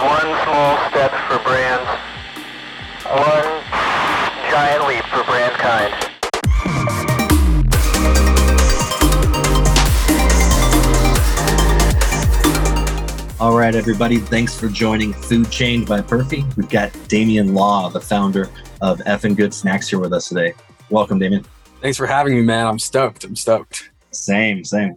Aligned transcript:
one 0.00 0.30
small 0.44 0.78
step 0.90 1.10
for 1.26 1.38
brands, 1.42 1.88
one 3.04 3.64
giant 4.48 4.86
leap 4.86 5.04
for 5.06 5.24
brand 5.24 5.54
kind. 5.54 5.92
All 13.40 13.56
right, 13.56 13.74
everybody. 13.74 14.18
Thanks 14.18 14.58
for 14.58 14.68
joining 14.68 15.12
Food 15.12 15.50
Chained 15.50 15.86
by 15.86 16.00
Perfy. 16.00 16.44
We've 16.56 16.68
got 16.68 16.92
Damien 17.08 17.54
Law, 17.54 17.88
the 17.88 18.00
founder 18.00 18.50
of 18.80 18.98
Effin' 19.00 19.36
Good 19.36 19.52
Snacks, 19.52 19.88
here 19.88 19.98
with 19.98 20.12
us 20.12 20.28
today. 20.28 20.54
Welcome, 20.90 21.18
Damien. 21.18 21.44
Thanks 21.80 21.96
for 21.96 22.06
having 22.06 22.34
me, 22.34 22.42
man. 22.42 22.66
I'm 22.66 22.78
stoked. 22.78 23.24
I'm 23.24 23.36
stoked. 23.36 23.90
Same, 24.10 24.64
same. 24.64 24.94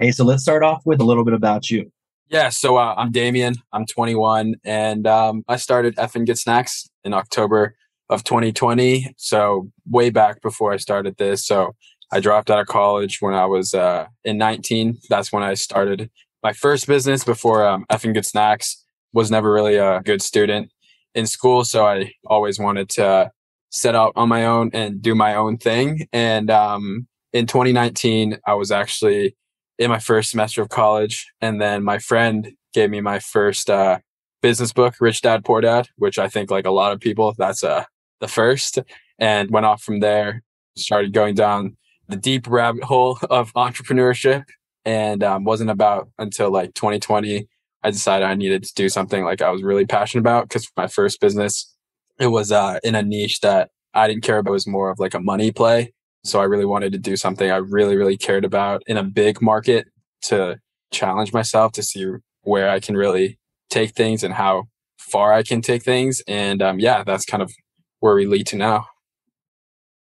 Hey, 0.00 0.10
so 0.10 0.24
let's 0.24 0.42
start 0.42 0.62
off 0.62 0.84
with 0.84 1.00
a 1.00 1.04
little 1.04 1.24
bit 1.24 1.34
about 1.34 1.70
you. 1.70 1.91
Yeah, 2.32 2.48
so 2.48 2.78
uh, 2.78 2.94
I'm 2.96 3.12
Damien. 3.12 3.56
I'm 3.74 3.84
21, 3.84 4.54
and 4.64 5.06
um, 5.06 5.44
I 5.48 5.56
started 5.56 5.96
Effin' 5.96 6.24
Good 6.24 6.38
Snacks 6.38 6.88
in 7.04 7.12
October 7.12 7.76
of 8.08 8.24
2020. 8.24 9.12
So 9.18 9.70
way 9.90 10.08
back 10.08 10.40
before 10.40 10.72
I 10.72 10.78
started 10.78 11.18
this. 11.18 11.46
So 11.46 11.74
I 12.10 12.20
dropped 12.20 12.50
out 12.50 12.58
of 12.58 12.68
college 12.68 13.18
when 13.20 13.34
I 13.34 13.44
was 13.44 13.74
uh, 13.74 14.06
in 14.24 14.38
19. 14.38 14.96
That's 15.10 15.30
when 15.30 15.42
I 15.42 15.52
started 15.52 16.10
my 16.42 16.54
first 16.54 16.86
business 16.86 17.22
before 17.22 17.66
um, 17.66 17.84
Effin' 17.92 18.14
Good 18.14 18.24
Snacks. 18.24 18.82
Was 19.12 19.30
never 19.30 19.52
really 19.52 19.76
a 19.76 20.00
good 20.00 20.22
student 20.22 20.72
in 21.14 21.26
school, 21.26 21.66
so 21.66 21.84
I 21.84 22.14
always 22.26 22.58
wanted 22.58 22.88
to 22.90 23.30
set 23.68 23.94
out 23.94 24.14
on 24.16 24.30
my 24.30 24.46
own 24.46 24.70
and 24.72 25.02
do 25.02 25.14
my 25.14 25.34
own 25.34 25.58
thing. 25.58 26.08
And 26.14 26.50
um, 26.50 27.06
in 27.34 27.46
2019, 27.46 28.38
I 28.46 28.54
was 28.54 28.70
actually 28.70 29.36
in 29.82 29.90
my 29.90 29.98
first 29.98 30.30
semester 30.30 30.62
of 30.62 30.68
college, 30.68 31.26
and 31.40 31.60
then 31.60 31.82
my 31.82 31.98
friend 31.98 32.52
gave 32.72 32.88
me 32.88 33.00
my 33.00 33.18
first 33.18 33.68
uh, 33.68 33.98
business 34.40 34.72
book, 34.72 34.94
Rich 35.00 35.22
Dad 35.22 35.44
Poor 35.44 35.60
Dad, 35.60 35.88
which 35.96 36.18
I 36.18 36.28
think 36.28 36.50
like 36.50 36.66
a 36.66 36.70
lot 36.70 36.92
of 36.92 37.00
people, 37.00 37.34
that's 37.36 37.64
uh, 37.64 37.84
the 38.20 38.28
first, 38.28 38.78
and 39.18 39.50
went 39.50 39.66
off 39.66 39.82
from 39.82 40.00
there. 40.00 40.42
Started 40.76 41.12
going 41.12 41.34
down 41.34 41.76
the 42.08 42.16
deep 42.16 42.46
rabbit 42.48 42.84
hole 42.84 43.18
of 43.30 43.52
entrepreneurship, 43.54 44.44
and 44.84 45.24
um, 45.24 45.44
wasn't 45.44 45.70
about 45.70 46.08
until 46.18 46.50
like 46.50 46.74
2020. 46.74 47.48
I 47.82 47.90
decided 47.90 48.24
I 48.24 48.34
needed 48.34 48.62
to 48.62 48.74
do 48.74 48.88
something 48.88 49.24
like 49.24 49.42
I 49.42 49.50
was 49.50 49.64
really 49.64 49.86
passionate 49.86 50.20
about 50.20 50.48
because 50.48 50.70
my 50.76 50.86
first 50.86 51.20
business, 51.20 51.74
it 52.20 52.28
was 52.28 52.52
uh, 52.52 52.78
in 52.84 52.94
a 52.94 53.02
niche 53.02 53.40
that 53.40 53.70
I 53.94 54.06
didn't 54.06 54.22
care 54.22 54.38
about. 54.38 54.50
It 54.50 54.52
was 54.52 54.66
more 54.68 54.90
of 54.90 55.00
like 55.00 55.14
a 55.14 55.20
money 55.20 55.50
play. 55.50 55.92
So 56.24 56.40
I 56.40 56.44
really 56.44 56.64
wanted 56.64 56.92
to 56.92 56.98
do 56.98 57.16
something 57.16 57.50
I 57.50 57.56
really, 57.56 57.96
really 57.96 58.16
cared 58.16 58.44
about 58.44 58.82
in 58.86 58.96
a 58.96 59.02
big 59.02 59.42
market 59.42 59.86
to 60.22 60.58
challenge 60.92 61.32
myself 61.32 61.72
to 61.72 61.82
see 61.82 62.06
where 62.42 62.68
I 62.68 62.80
can 62.80 62.96
really 62.96 63.38
take 63.70 63.94
things 63.94 64.22
and 64.22 64.34
how 64.34 64.68
far 64.98 65.32
I 65.32 65.42
can 65.42 65.62
take 65.62 65.82
things. 65.82 66.22
And 66.28 66.62
um, 66.62 66.78
yeah, 66.78 67.02
that's 67.02 67.24
kind 67.24 67.42
of 67.42 67.52
where 68.00 68.14
we 68.14 68.26
lead 68.26 68.46
to 68.48 68.56
now. 68.56 68.86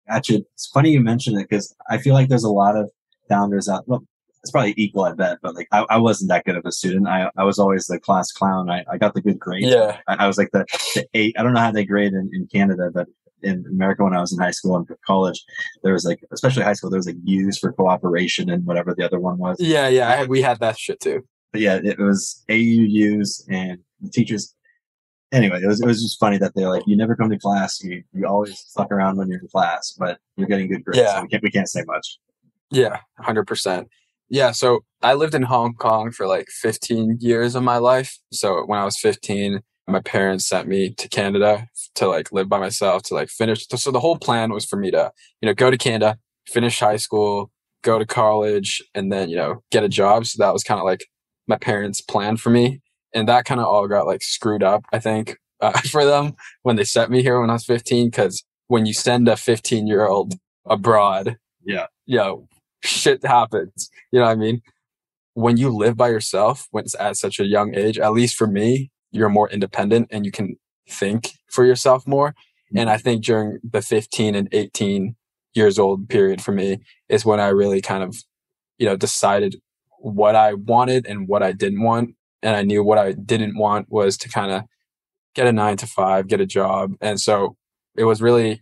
Gotcha. 0.09 0.42
It's 0.53 0.68
funny 0.68 0.92
you 0.92 1.00
mentioned 1.00 1.40
it 1.40 1.48
because 1.50 1.73
I 1.90 1.98
feel 1.98 2.14
like 2.14 2.28
there's 2.28 2.44
a 2.44 2.50
lot 2.50 2.75
of 2.75 2.90
founders 3.30 3.70
out. 3.70 3.88
Well, 3.88 4.03
it's 4.44 4.52
probably 4.52 4.73
equal, 4.75 5.03
I 5.03 5.14
bet, 5.14 5.38
but 5.42 5.56
like 5.56 5.68
I, 5.72 5.86
I 5.90 5.98
wasn't 5.98 6.30
that 6.30 6.46
good 6.46 6.58
of 6.58 6.66
a 6.66 6.72
student. 6.72 7.08
I, 7.08 7.30
I 7.38 7.44
was 7.44 7.59
always 7.59 7.86
the 7.86 8.00
class 8.00 8.31
clown. 8.31 8.70
I, 8.70 8.84
I 8.92 8.98
got 8.98 9.14
the 9.14 9.22
good 9.22 9.40
grades. 9.40 9.68
Yeah. 9.68 10.00
I, 10.08 10.16
I 10.25 10.28
was 10.28 10.38
like 10.38 10.50
the, 10.52 10.66
the 10.96 11.06
eight. 11.14 11.36
I 11.38 11.44
don't 11.44 11.53
know 11.53 11.59
how 11.59 11.72
they 11.72 11.86
grade 11.86 12.14
in, 12.14 12.30
in 12.34 12.48
Canada, 12.48 12.90
but 12.92 13.08
in 13.44 13.66
America 13.70 14.03
when 14.03 14.16
I 14.16 14.22
was 14.22 14.34
in 14.34 14.39
high 14.39 14.52
school 14.52 14.75
and 14.75 14.88
college, 15.06 15.44
there 15.84 15.94
was 15.94 16.06
like, 16.06 16.22
especially 16.31 16.64
high 16.64 16.73
school, 16.73 16.89
there 16.89 17.00
was 17.00 17.08
like 17.08 17.17
U's 17.23 17.58
for 17.58 17.72
cooperation 17.73 18.50
and 18.50 18.66
whatever 18.66 18.94
the 18.95 19.06
other 19.06 19.20
one 19.20 19.38
was. 19.38 19.58
Yeah, 19.59 19.88
yeah, 19.88 20.09
I, 20.09 20.25
we 20.25 20.42
had 20.42 20.59
that 20.59 20.78
shit 20.78 21.00
too. 21.00 21.23
But 21.52 21.62
yeah, 21.62 21.80
it 21.84 22.00
was 22.00 22.44
AUUs 22.50 23.44
and 23.50 23.80
the 24.00 24.09
teachers. 24.09 24.56
Anyway, 25.34 25.62
it 25.64 25.67
was, 25.67 25.81
it 25.81 25.88
was 25.88 26.02
just 26.02 26.19
funny 26.19 26.38
that 26.38 26.53
they're 26.56 26.69
like, 26.69 26.84
you 26.86 26.97
never 26.97 27.16
come 27.16 27.30
to 27.30 27.38
class. 27.38 27.81
You, 27.84 28.03
you 28.14 28.25
always 28.25 28.69
fuck 28.75 28.91
around 28.91 29.18
when 29.18 29.30
you're 29.30 29.40
in 29.40 29.47
class, 29.47 29.96
but 29.97 30.19
you're 30.35 30.47
getting 30.47 30.69
good 30.69 30.84
grades. 30.84 31.00
Yeah. 31.00 31.16
So 31.16 31.22
we 31.22 31.28
can't, 31.30 31.44
we 31.44 31.51
can't 31.51 31.69
say 31.69 31.84
much. 31.85 32.19
Yeah, 32.69 33.00
100%. 33.22 33.88
Yeah, 34.30 34.51
so 34.51 34.85
I 35.01 35.13
lived 35.13 35.35
in 35.35 35.44
Hong 35.44 35.74
Kong 35.74 36.12
for 36.12 36.25
like 36.25 36.47
15 36.50 37.18
years 37.19 37.56
of 37.56 37.63
my 37.63 37.78
life. 37.78 38.18
So 38.31 38.63
when 38.66 38.80
I 38.80 38.85
was 38.85 38.97
15, 38.97 39.62
my 39.88 40.00
parents 40.00 40.47
sent 40.47 40.69
me 40.69 40.94
to 40.94 41.09
Canada 41.09 41.68
to 41.96 42.07
like 42.07 42.31
live 42.31 42.50
by 42.50 42.59
myself 42.59 43.03
to 43.03 43.13
like 43.13 43.29
finish. 43.29 43.68
So 43.68 43.91
the 43.91 44.00
whole 44.00 44.18
plan 44.18 44.52
was 44.52 44.66
for 44.66 44.78
me 44.78 44.91
to, 44.91 45.12
you 45.41 45.47
know, 45.47 45.53
go 45.53 45.69
to 45.72 45.78
Canada, 45.78 46.18
finish 46.47 46.79
high 46.79 46.97
school, 46.97 47.52
go 47.84 48.00
to 48.00 48.06
college, 48.06 48.81
and 48.96 49.12
then, 49.12 49.29
you 49.29 49.35
know, 49.35 49.63
get 49.72 49.84
a 49.84 49.90
job. 49.90 50.25
So 50.25 50.44
that 50.44 50.53
was 50.53 50.63
kind 50.63 50.80
of 50.80 50.85
like 50.85 51.06
my 51.47 51.57
parents' 51.57 52.01
plan 52.01 52.38
for 52.38 52.50
me. 52.50 52.81
And 53.13 53.28
that 53.28 53.46
kind 53.46 53.59
of 53.59 53.68
all 53.68 53.88
got 53.88 54.06
like 54.07 54.22
screwed 54.24 54.63
up, 54.63 54.84
I 54.94 55.00
think, 55.00 55.38
uh, 55.62 55.80
for 55.81 56.06
them 56.06 56.34
when 56.63 56.75
they 56.75 56.84
sent 56.84 57.12
me 57.12 57.22
here 57.22 57.40
when 57.40 57.50
I 57.50 57.53
was 57.53 57.66
15. 57.66 58.09
Cause 58.12 58.44
when 58.68 58.85
you 58.85 58.94
send 58.94 59.28
a 59.28 59.35
15 59.35 59.85
year 59.85 60.06
old 60.07 60.35
abroad, 60.66 61.38
Yeah. 61.66 61.88
you 62.06 62.18
know, 62.18 62.47
shit 62.84 63.24
happens. 63.25 63.90
You 64.12 64.19
know 64.19 64.25
what 64.25 64.31
I 64.31 64.35
mean? 64.35 64.62
When 65.34 65.57
you 65.57 65.69
live 65.69 65.97
by 65.97 66.09
yourself, 66.09 66.68
when 66.72 66.84
it's 66.85 66.96
at 67.00 67.18
such 67.18 67.40
a 67.40 67.46
young 67.46 67.75
age, 67.75 67.97
at 68.00 68.13
least 68.13 68.35
for 68.35 68.47
me, 68.47 68.91
you're 69.12 69.30
more 69.30 69.50
independent 69.50 70.07
and 70.12 70.25
you 70.25 70.31
can 70.31 70.56
think 70.91 71.31
for 71.50 71.66
yourself 71.66 72.07
more. 72.07 72.35
And 72.75 72.90
I 72.90 72.97
think 72.97 73.24
during 73.24 73.59
the 73.69 73.81
15 73.81 74.35
and 74.35 74.47
18 74.52 75.16
years 75.53 75.78
old 75.78 76.07
period 76.07 76.41
for 76.41 76.52
me 76.52 76.79
is 77.09 77.25
when 77.25 77.40
I 77.40 77.50
really 77.50 77.81
kind 77.81 78.03
of, 78.03 78.16
you 78.78 78.85
know, 78.85 78.96
decided 78.96 79.56
what 80.00 80.35
I 80.35 80.53
wanted 80.53 81.06
and 81.06 81.28
what 81.28 81.44
I 81.44 81.51
didn't 81.51 81.84
want. 81.84 82.16
And 82.41 82.56
I 82.56 82.63
knew 82.63 82.84
what 82.84 82.97
I 82.97 83.12
didn't 83.12 83.57
want 83.57 83.88
was 83.90 84.18
to 84.19 84.30
kind 84.30 84.51
of 84.51 84.63
get 85.35 85.47
a 85.47 85.51
nine 85.51 85.78
to 85.78 85.88
five, 85.88 86.28
get 86.28 86.41
a 86.41 86.46
job. 86.46 86.94
And 87.01 87.19
so 87.19 87.56
it 87.96 88.06
was 88.06 88.22
really 88.22 88.62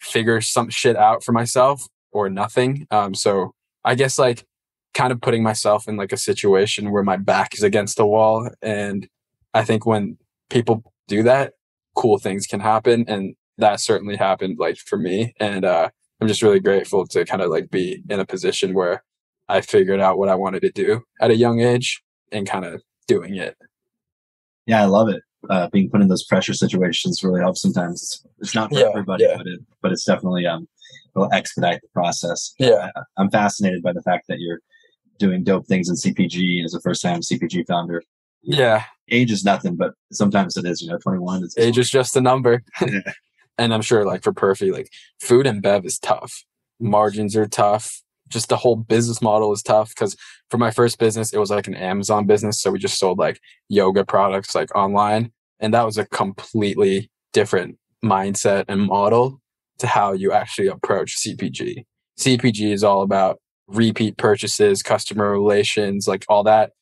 figure 0.00 0.40
some 0.40 0.68
shit 0.68 0.96
out 0.96 1.24
for 1.24 1.32
myself 1.32 1.86
or 2.12 2.28
nothing. 2.28 2.86
Um, 2.90 3.14
so 3.14 3.54
I 3.84 3.94
guess 3.94 4.18
like 4.18 4.44
kind 4.92 5.12
of 5.12 5.20
putting 5.20 5.42
myself 5.42 5.88
in 5.88 5.96
like 5.96 6.12
a 6.12 6.16
situation 6.16 6.90
where 6.90 7.02
my 7.02 7.16
back 7.16 7.54
is 7.54 7.62
against 7.62 7.96
the 7.96 8.06
wall. 8.06 8.48
And 8.62 9.08
I 9.52 9.64
think 9.64 9.86
when 9.86 10.18
people 10.50 10.82
do 11.08 11.22
that, 11.24 11.54
cool 11.94 12.18
things 12.18 12.46
can 12.46 12.60
happen. 12.60 13.04
And 13.08 13.34
that 13.58 13.80
certainly 13.80 14.16
happened 14.16 14.58
like 14.58 14.76
for 14.76 14.98
me. 14.98 15.34
And 15.40 15.64
uh, 15.64 15.90
I'm 16.20 16.28
just 16.28 16.42
really 16.42 16.60
grateful 16.60 17.06
to 17.08 17.24
kind 17.24 17.42
of 17.42 17.50
like 17.50 17.70
be 17.70 18.02
in 18.08 18.20
a 18.20 18.26
position 18.26 18.74
where 18.74 19.04
I 19.48 19.60
figured 19.60 20.00
out 20.00 20.18
what 20.18 20.28
I 20.28 20.34
wanted 20.34 20.60
to 20.62 20.70
do 20.70 21.02
at 21.20 21.30
a 21.30 21.36
young 21.36 21.60
age 21.60 22.02
and 22.32 22.48
kind 22.48 22.64
of 22.64 22.82
doing 23.06 23.36
it. 23.36 23.56
Yeah, 24.66 24.82
I 24.82 24.86
love 24.86 25.08
it. 25.08 25.22
Uh, 25.50 25.68
being 25.68 25.90
put 25.90 26.00
in 26.00 26.08
those 26.08 26.24
pressure 26.24 26.54
situations 26.54 27.22
really 27.22 27.40
helps 27.40 27.60
sometimes. 27.60 28.02
It's, 28.02 28.26
it's 28.38 28.54
not 28.54 28.70
for 28.72 28.78
Yeah, 28.78 28.86
everybody, 28.88 29.24
yeah. 29.24 29.36
but 29.36 29.46
it, 29.46 29.60
but 29.82 29.92
it's 29.92 30.04
definitely, 30.04 30.46
um, 30.46 30.66
will 31.14 31.28
expedite 31.32 31.80
the 31.82 31.88
process. 31.92 32.54
Yeah. 32.58 32.90
I, 32.96 33.02
I'm 33.18 33.30
fascinated 33.30 33.82
by 33.82 33.92
the 33.92 34.02
fact 34.02 34.26
that 34.28 34.38
you're 34.40 34.60
doing 35.18 35.44
dope 35.44 35.66
things 35.66 35.88
in 35.88 35.94
CPG 35.96 36.64
as 36.64 36.74
a 36.74 36.80
first 36.80 37.02
time 37.02 37.20
CPG 37.20 37.66
founder. 37.68 38.02
Yeah. 38.44 38.84
Age 39.10 39.30
is 39.30 39.44
nothing, 39.44 39.76
but 39.76 39.92
sometimes 40.12 40.56
it 40.56 40.64
is, 40.64 40.80
you 40.80 40.88
know, 40.88 40.98
21 40.98 41.44
is 41.44 41.54
Age 41.58 41.78
is 41.78 41.90
just 41.90 42.16
a 42.16 42.20
number. 42.20 42.62
Yeah. 42.80 43.12
and 43.58 43.72
I'm 43.72 43.82
sure 43.82 44.04
like 44.04 44.22
for 44.22 44.32
Perfy, 44.32 44.72
like 44.72 44.90
food 45.20 45.46
and 45.46 45.62
bev 45.62 45.84
is 45.84 45.98
tough. 45.98 46.44
Margins 46.80 47.36
are 47.36 47.46
tough. 47.46 48.02
Just 48.28 48.48
the 48.48 48.56
whole 48.56 48.76
business 48.76 49.20
model 49.22 49.52
is 49.52 49.62
tough 49.62 49.90
because 49.90 50.16
for 50.50 50.58
my 50.58 50.70
first 50.70 50.98
business, 50.98 51.32
it 51.32 51.38
was 51.38 51.50
like 51.50 51.66
an 51.66 51.74
Amazon 51.74 52.26
business. 52.26 52.60
So 52.60 52.70
we 52.70 52.78
just 52.78 52.98
sold 52.98 53.18
like 53.18 53.40
yoga 53.68 54.04
products 54.04 54.54
like 54.54 54.74
online. 54.74 55.32
And 55.60 55.72
that 55.74 55.84
was 55.84 55.98
a 55.98 56.06
completely 56.06 57.10
different 57.32 57.78
mindset 58.04 58.64
and 58.68 58.82
model 58.82 59.40
to 59.78 59.86
how 59.86 60.12
you 60.12 60.32
actually 60.32 60.68
approach 60.68 61.16
CPG. 61.16 61.84
CPG 62.18 62.72
is 62.72 62.84
all 62.84 63.02
about 63.02 63.38
repeat 63.66 64.16
purchases, 64.16 64.82
customer 64.82 65.30
relations, 65.30 66.06
like 66.06 66.24
all 66.28 66.44
that. 66.44 66.72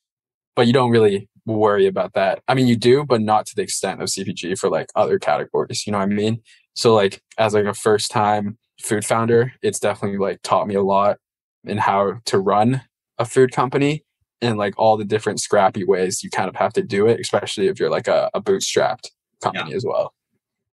But 0.55 0.67
you 0.67 0.73
don't 0.73 0.91
really 0.91 1.29
worry 1.47 1.87
about 1.87 2.13
that. 2.15 2.43
I 2.49 2.55
mean, 2.55 2.67
you 2.67 2.77
do, 2.77 3.05
but 3.05 3.21
not 3.21 3.47
to 3.47 3.55
the 3.57 3.63
extent 3.63 4.03
of 4.03 4.09
CPG 4.09 4.59
for 4.59 4.69
like 4.69 4.89
other 4.95 5.19
categories. 5.19 5.87
You 5.87 5.93
know 5.93 5.99
what 5.99 6.05
I 6.05 6.15
mean? 6.15 6.43
So 6.75 6.95
like 6.95 7.23
as 7.39 7.55
like 7.55 7.65
a 7.65 7.75
first 7.75 8.11
time 8.11 8.59
food 8.81 9.05
founder, 9.05 9.53
it's 9.63 9.79
definitely 9.79 10.19
like 10.19 10.41
taught 10.43 10.67
me 10.67 10.75
a 10.75 10.83
lot 10.83 11.19
in 11.65 11.79
how 11.79 12.15
to 12.27 12.39
run 12.39 12.83
a 13.19 13.25
food 13.25 13.53
company 13.53 14.05
and 14.41 14.59
like 14.59 14.75
all 14.77 14.97
the 14.97 15.05
different 15.05 15.41
scrappy 15.41 15.85
ways 15.85 16.23
you 16.23 16.31
kind 16.31 16.49
of 16.49 16.57
have 16.57 16.73
to 16.73 16.83
do 16.83 17.07
it, 17.07 17.21
especially 17.21 17.69
if 17.69 17.79
you're 17.79 17.91
like 17.91 18.09
a, 18.09 18.29
a 18.35 18.43
bootstrapped 18.43 19.09
company 19.41 19.75
as 19.75 19.85
well. 19.87 20.13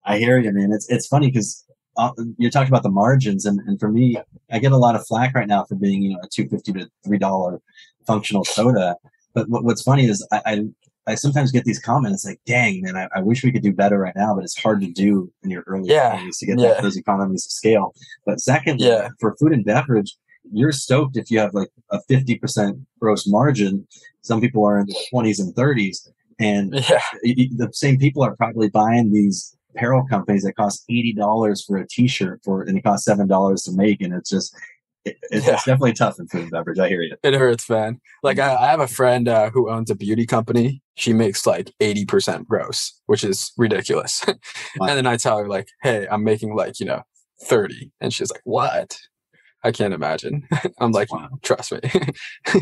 I 0.05 0.17
hear 0.17 0.37
you, 0.37 0.51
man. 0.51 0.71
It's 0.73 0.89
it's 0.89 1.07
funny 1.07 1.27
because 1.27 1.63
uh, 1.95 2.11
you 2.37 2.49
talked 2.49 2.69
about 2.69 2.83
the 2.83 2.89
margins, 2.89 3.45
and, 3.45 3.59
and 3.61 3.79
for 3.79 3.89
me, 3.89 4.17
I 4.51 4.59
get 4.59 4.71
a 4.71 4.77
lot 4.77 4.95
of 4.95 5.05
flack 5.07 5.33
right 5.33 5.47
now 5.47 5.63
for 5.63 5.75
being 5.75 6.01
you 6.01 6.13
know 6.13 6.19
a 6.23 6.27
two 6.27 6.47
fifty 6.49 6.73
to 6.73 6.89
three 7.05 7.17
dollar 7.17 7.61
functional 8.05 8.43
soda. 8.43 8.97
But 9.33 9.49
what, 9.49 9.63
what's 9.63 9.81
funny 9.81 10.05
is 10.05 10.25
I, 10.31 10.41
I 10.45 10.61
I 11.05 11.15
sometimes 11.15 11.51
get 11.51 11.65
these 11.65 11.79
comments 11.79 12.23
like, 12.25 12.39
"Dang, 12.45 12.81
man, 12.81 12.95
I, 12.95 13.07
I 13.15 13.21
wish 13.21 13.43
we 13.43 13.51
could 13.51 13.63
do 13.63 13.73
better 13.73 13.97
right 13.99 14.15
now, 14.15 14.33
but 14.35 14.43
it's 14.43 14.57
hard 14.57 14.79
to 14.81 14.87
do 14.91 15.31
in 15.43 15.49
your 15.49 15.63
early 15.67 15.89
Yeah, 15.89 16.17
days 16.17 16.37
to 16.39 16.45
get 16.45 16.59
yeah. 16.59 16.69
that, 16.69 16.81
those 16.83 16.97
economies 16.97 17.45
of 17.45 17.51
scale." 17.51 17.93
But 18.25 18.39
secondly, 18.39 18.87
Yeah. 18.87 19.09
for 19.19 19.35
food 19.39 19.51
and 19.51 19.65
beverage, 19.65 20.15
you're 20.51 20.71
stoked 20.71 21.17
if 21.17 21.29
you 21.31 21.39
have 21.39 21.53
like 21.53 21.69
a 21.91 21.99
fifty 22.07 22.37
percent 22.37 22.77
gross 22.99 23.27
margin. 23.27 23.85
Some 24.21 24.39
people 24.39 24.65
are 24.65 24.79
in 24.79 24.85
the 24.87 24.95
twenties 25.09 25.39
and 25.39 25.53
thirties. 25.55 26.09
And 26.39 26.73
Yeah. 26.89 27.01
the 27.23 27.69
same 27.73 27.97
people 27.97 28.23
are 28.23 28.35
probably 28.35 28.69
buying 28.69 29.11
these 29.11 29.55
apparel 29.75 30.05
companies 30.09 30.43
that 30.43 30.55
cost 30.55 30.85
eighty 30.89 31.13
dollars 31.13 31.63
for 31.65 31.77
a 31.77 31.87
T-shirt 31.87 32.39
for, 32.45 32.61
and 32.63 32.77
it 32.77 32.81
costs 32.83 33.05
seven 33.05 33.27
dollars 33.27 33.63
to 33.63 33.71
make, 33.73 34.01
and 34.01 34.13
it's 34.13 34.29
just 34.29 34.55
it, 35.05 35.17
it's, 35.31 35.45
Yeah. 35.45 35.53
it's 35.53 35.65
definitely 35.65 35.93
tough 35.93 36.19
in 36.19 36.27
food 36.27 36.41
and 36.43 36.51
beverage. 36.51 36.79
I 36.79 36.87
hear 36.89 37.01
you. 37.01 37.15
It 37.23 37.33
hurts, 37.33 37.69
man. 37.69 37.99
Like 38.23 38.39
I, 38.39 38.55
I 38.55 38.67
have 38.67 38.79
a 38.79 38.87
friend 38.87 39.27
uh, 39.27 39.49
who 39.49 39.69
owns 39.69 39.89
a 39.89 39.95
beauty 39.95 40.25
company. 40.25 40.81
She 40.95 41.13
makes 41.13 41.45
like 41.45 41.71
eighty 41.79 42.05
percent 42.05 42.47
gross, 42.47 42.99
which 43.07 43.23
is 43.23 43.51
ridiculous. 43.57 44.23
Wow. 44.77 44.87
and 44.87 44.97
then 44.97 45.05
I 45.07 45.17
tell 45.17 45.37
her 45.37 45.47
like, 45.47 45.67
"Hey, 45.83 46.07
I'm 46.09 46.23
making 46.23 46.55
like 46.55 46.79
you 46.79 46.85
know 46.87 47.03
thirty, 47.43 47.91
and 48.01 48.11
she's 48.13 48.31
like, 48.31 48.41
"What?" 48.43 48.97
I 49.65 49.71
can't 49.71 49.93
imagine. 49.93 50.45
I'm 50.79 50.91
like, 50.91 51.13
Wow. 51.13 51.29
trust 51.41 51.71
me. 51.71 51.79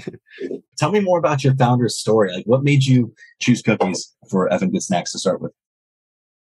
Tell 0.78 0.92
me 0.92 1.00
more 1.00 1.18
about 1.18 1.44
your 1.44 1.56
founder's 1.56 1.98
story. 1.98 2.32
Like, 2.32 2.46
what 2.46 2.64
made 2.64 2.86
you 2.86 3.14
choose 3.40 3.62
cookies 3.64 4.14
for 4.30 4.48
Effin' 4.50 4.72
Good 4.72 4.84
Snacks 4.84 5.12
to 5.14 5.20
start 5.20 5.42
with? 5.42 5.52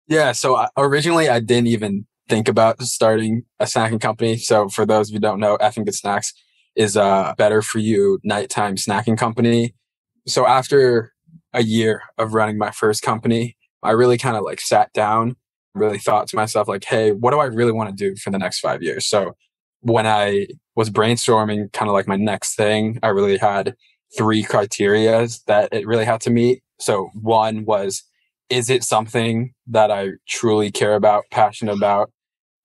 yeah. 0.07 0.31
So 0.31 0.55
I, 0.55 0.69
originally, 0.77 1.29
I 1.29 1.39
didn't 1.41 1.67
even 1.67 2.07
think 2.29 2.47
about 2.47 2.81
starting 2.81 3.43
a 3.59 3.65
snacking 3.65 4.01
company. 4.01 4.37
So 4.37 4.69
for 4.69 4.85
those 4.85 5.09
of 5.09 5.13
you 5.13 5.19
don't 5.19 5.39
know, 5.39 5.57
Effing 5.57 5.85
Good 5.85 5.95
Snacks 5.95 6.33
is 6.75 6.95
a 6.95 7.33
better 7.37 7.61
for 7.61 7.79
you 7.79 8.19
nighttime 8.23 8.75
snacking 8.75 9.17
company. 9.17 9.73
So 10.27 10.45
after 10.45 11.13
a 11.53 11.63
year 11.63 12.03
of 12.17 12.33
running 12.33 12.57
my 12.57 12.71
first 12.71 13.01
company, 13.01 13.57
I 13.81 13.91
really 13.91 14.17
kind 14.17 14.35
of 14.35 14.43
like 14.43 14.59
sat 14.59 14.91
down, 14.93 15.35
really 15.73 15.99
thought 15.99 16.27
to 16.29 16.35
myself, 16.35 16.67
like, 16.67 16.83
hey, 16.83 17.11
what 17.11 17.31
do 17.31 17.39
I 17.39 17.45
really 17.45 17.71
want 17.71 17.89
to 17.89 17.95
do 17.95 18.15
for 18.15 18.29
the 18.29 18.39
next 18.39 18.59
five 18.59 18.83
years? 18.83 19.07
So 19.07 19.35
when 19.81 20.05
I 20.05 20.47
was 20.75 20.89
brainstorming 20.89 21.71
kind 21.71 21.89
of 21.89 21.93
like 21.93 22.07
my 22.07 22.15
next 22.15 22.55
thing, 22.55 22.99
I 23.01 23.07
really 23.07 23.37
had 23.37 23.75
three 24.17 24.43
criterias 24.43 25.43
that 25.45 25.69
it 25.71 25.87
really 25.87 26.05
had 26.05 26.21
to 26.21 26.29
meet. 26.29 26.61
So 26.79 27.09
one 27.13 27.65
was, 27.65 28.03
is 28.49 28.69
it 28.69 28.83
something 28.83 29.53
that 29.67 29.91
I 29.91 30.09
truly 30.27 30.71
care 30.71 30.95
about, 30.95 31.25
passionate 31.31 31.73
about, 31.73 32.11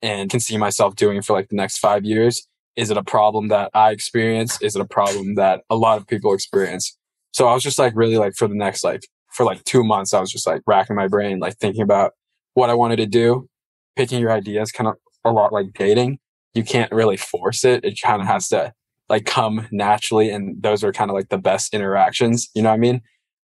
and 0.02 0.30
can 0.30 0.40
see 0.40 0.56
myself 0.56 0.96
doing 0.96 1.22
for 1.22 1.32
like 1.32 1.48
the 1.48 1.56
next 1.56 1.78
five 1.78 2.04
years? 2.04 2.46
Is 2.76 2.90
it 2.90 2.96
a 2.96 3.04
problem 3.04 3.48
that 3.48 3.70
I 3.74 3.90
experience? 3.90 4.60
Is 4.62 4.74
it 4.74 4.82
a 4.82 4.86
problem 4.86 5.34
that 5.36 5.62
a 5.70 5.76
lot 5.76 5.98
of 5.98 6.06
people 6.06 6.34
experience? 6.34 6.96
So 7.32 7.46
I 7.46 7.54
was 7.54 7.62
just 7.62 7.78
like 7.78 7.94
really 7.96 8.16
like 8.16 8.34
for 8.34 8.48
the 8.48 8.54
next 8.54 8.84
like 8.84 9.02
for 9.32 9.44
like 9.44 9.64
two 9.64 9.82
months, 9.82 10.12
I 10.12 10.20
was 10.20 10.30
just 10.30 10.46
like 10.46 10.62
racking 10.66 10.96
my 10.96 11.08
brain, 11.08 11.38
like 11.38 11.56
thinking 11.58 11.82
about 11.82 12.12
what 12.54 12.70
I 12.70 12.74
wanted 12.74 12.96
to 12.96 13.06
do, 13.06 13.48
picking 13.96 14.20
your 14.20 14.30
ideas, 14.30 14.70
kind 14.72 14.88
of 14.88 14.94
a 15.24 15.30
lot 15.30 15.52
like 15.52 15.72
dating. 15.72 16.18
You 16.54 16.62
can't 16.62 16.92
really 16.92 17.16
force 17.16 17.64
it. 17.64 17.84
It 17.84 17.98
kind 18.02 18.20
of 18.20 18.28
has 18.28 18.48
to 18.48 18.72
like 19.08 19.24
come 19.24 19.66
naturally. 19.72 20.30
And 20.30 20.62
those 20.62 20.84
are 20.84 20.92
kind 20.92 21.10
of 21.10 21.14
like 21.14 21.30
the 21.30 21.38
best 21.38 21.72
interactions. 21.72 22.50
You 22.54 22.62
know 22.62 22.68
what 22.68 22.76
I 22.76 22.78
mean? 22.78 23.00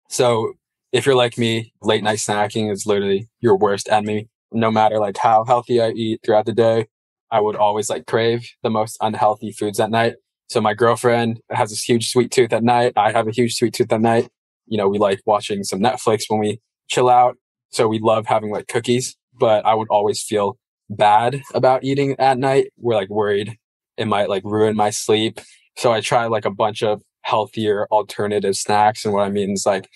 So 0.08 0.52
if 0.92 1.06
you're 1.06 1.16
like 1.16 1.38
me, 1.38 1.72
late 1.82 2.02
night 2.02 2.18
snacking 2.18 2.70
is 2.70 2.86
literally 2.86 3.28
your 3.40 3.56
worst 3.56 3.88
enemy. 3.88 4.28
No 4.52 4.70
matter 4.70 4.98
like 4.98 5.16
how 5.16 5.44
healthy 5.44 5.80
I 5.80 5.90
eat 5.90 6.20
throughout 6.24 6.46
the 6.46 6.52
day, 6.52 6.86
I 7.30 7.40
would 7.40 7.56
always 7.56 7.88
like 7.90 8.06
crave 8.06 8.48
the 8.62 8.70
most 8.70 8.96
unhealthy 9.00 9.52
foods 9.52 9.80
at 9.80 9.90
night. 9.90 10.14
So 10.48 10.60
my 10.60 10.74
girlfriend 10.74 11.40
has 11.50 11.70
this 11.70 11.82
huge 11.82 12.10
sweet 12.10 12.30
tooth 12.30 12.52
at 12.52 12.62
night. 12.62 12.92
I 12.96 13.12
have 13.12 13.26
a 13.26 13.32
huge 13.32 13.54
sweet 13.54 13.74
tooth 13.74 13.92
at 13.92 14.00
night. 14.00 14.28
You 14.66 14.78
know, 14.78 14.88
we 14.88 14.98
like 14.98 15.20
watching 15.24 15.64
some 15.64 15.80
Netflix 15.80 16.24
when 16.28 16.40
we 16.40 16.60
chill 16.88 17.08
out. 17.08 17.36
So 17.70 17.88
we 17.88 17.98
love 17.98 18.26
having 18.26 18.50
like 18.50 18.68
cookies, 18.68 19.16
but 19.38 19.64
I 19.64 19.74
would 19.74 19.88
always 19.88 20.22
feel 20.22 20.58
bad 20.90 21.42
about 21.54 21.84
eating 21.84 22.16
at 22.18 22.36
night. 22.36 22.70
We're 22.76 22.96
like 22.96 23.08
worried 23.08 23.56
it 23.96 24.06
might 24.06 24.28
like 24.28 24.42
ruin 24.44 24.76
my 24.76 24.90
sleep. 24.90 25.40
So 25.76 25.92
I 25.92 26.00
try 26.00 26.26
like 26.26 26.44
a 26.44 26.50
bunch 26.50 26.82
of 26.82 27.02
healthier 27.22 27.86
alternative 27.90 28.56
snacks. 28.56 29.04
And 29.04 29.14
what 29.14 29.22
I 29.22 29.30
mean 29.30 29.52
is 29.52 29.66
like 29.66 29.88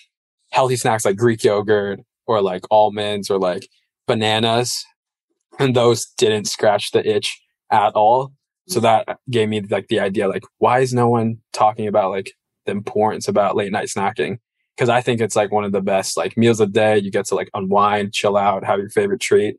healthy 0.50 0.76
snacks 0.76 1.04
like 1.04 1.16
Greek 1.16 1.44
yogurt 1.44 2.00
or 2.26 2.40
like 2.40 2.62
almonds 2.70 3.30
or 3.30 3.38
like 3.38 3.68
bananas. 4.06 4.84
And 5.58 5.74
those 5.74 6.06
didn't 6.18 6.46
scratch 6.46 6.90
the 6.90 7.06
itch 7.08 7.40
at 7.70 7.92
all. 7.94 8.32
So 8.68 8.80
that 8.80 9.18
gave 9.30 9.48
me 9.48 9.60
like 9.60 9.88
the 9.88 10.00
idea 10.00 10.28
like, 10.28 10.42
why 10.58 10.80
is 10.80 10.92
no 10.92 11.08
one 11.08 11.38
talking 11.52 11.86
about 11.86 12.10
like 12.10 12.32
the 12.66 12.72
importance 12.72 13.28
about 13.28 13.56
late 13.56 13.72
night 13.72 13.88
snacking? 13.88 14.38
Because 14.76 14.88
I 14.88 15.00
think 15.00 15.20
it's 15.20 15.36
like 15.36 15.52
one 15.52 15.64
of 15.64 15.72
the 15.72 15.80
best 15.80 16.16
like 16.16 16.36
meals 16.36 16.60
of 16.60 16.72
the 16.72 16.80
day. 16.80 16.98
You 16.98 17.10
get 17.10 17.26
to 17.26 17.34
like 17.34 17.48
unwind, 17.54 18.12
chill 18.12 18.36
out, 18.36 18.64
have 18.64 18.78
your 18.78 18.90
favorite 18.90 19.20
treat. 19.20 19.56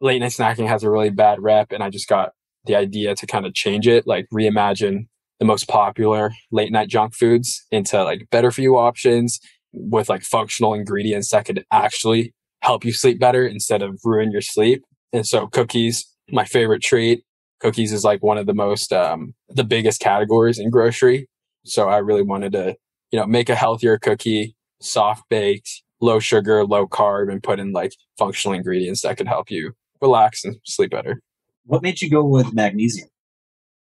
Late 0.00 0.20
night 0.20 0.32
snacking 0.32 0.68
has 0.68 0.82
a 0.82 0.90
really 0.90 1.10
bad 1.10 1.40
rep, 1.40 1.72
and 1.72 1.82
I 1.82 1.88
just 1.88 2.08
got 2.08 2.32
the 2.64 2.76
idea 2.76 3.14
to 3.14 3.26
kind 3.26 3.46
of 3.46 3.54
change 3.54 3.88
it, 3.88 4.06
like 4.06 4.26
reimagine 4.32 5.06
the 5.38 5.46
most 5.46 5.66
popular 5.66 6.32
late 6.52 6.70
night 6.70 6.88
junk 6.88 7.14
foods 7.14 7.66
into 7.72 8.02
like 8.04 8.28
better 8.30 8.52
for 8.52 8.60
you 8.60 8.76
options 8.76 9.40
with 9.72 10.08
like 10.08 10.22
functional 10.22 10.74
ingredients 10.74 11.30
that 11.30 11.44
could 11.44 11.64
actually 11.72 12.32
help 12.62 12.84
you 12.84 12.92
sleep 12.92 13.20
better 13.20 13.46
instead 13.46 13.82
of 13.82 14.00
ruin 14.04 14.30
your 14.30 14.40
sleep. 14.40 14.84
And 15.12 15.26
so 15.26 15.46
cookies, 15.46 16.06
my 16.30 16.44
favorite 16.44 16.82
treat. 16.82 17.24
Cookies 17.60 17.92
is 17.92 18.02
like 18.02 18.22
one 18.22 18.38
of 18.38 18.46
the 18.46 18.54
most 18.54 18.92
um 18.92 19.34
the 19.50 19.64
biggest 19.64 20.00
categories 20.00 20.58
in 20.58 20.70
grocery. 20.70 21.28
So 21.64 21.88
I 21.88 21.98
really 21.98 22.22
wanted 22.22 22.52
to, 22.52 22.74
you 23.10 23.20
know, 23.20 23.26
make 23.26 23.48
a 23.48 23.54
healthier 23.54 23.98
cookie, 23.98 24.56
soft 24.80 25.24
baked, 25.28 25.82
low 26.00 26.18
sugar, 26.18 26.64
low 26.64 26.86
carb, 26.86 27.30
and 27.30 27.42
put 27.42 27.60
in 27.60 27.72
like 27.72 27.92
functional 28.18 28.56
ingredients 28.56 29.02
that 29.02 29.16
could 29.16 29.28
help 29.28 29.50
you 29.50 29.72
relax 30.00 30.44
and 30.44 30.56
sleep 30.64 30.90
better. 30.90 31.20
What 31.64 31.82
made 31.82 32.00
you 32.00 32.10
go 32.10 32.24
with 32.24 32.52
magnesium? 32.52 33.08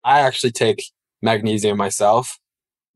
I 0.04 0.20
actually 0.20 0.52
take 0.52 0.84
magnesium 1.22 1.78
myself. 1.78 2.38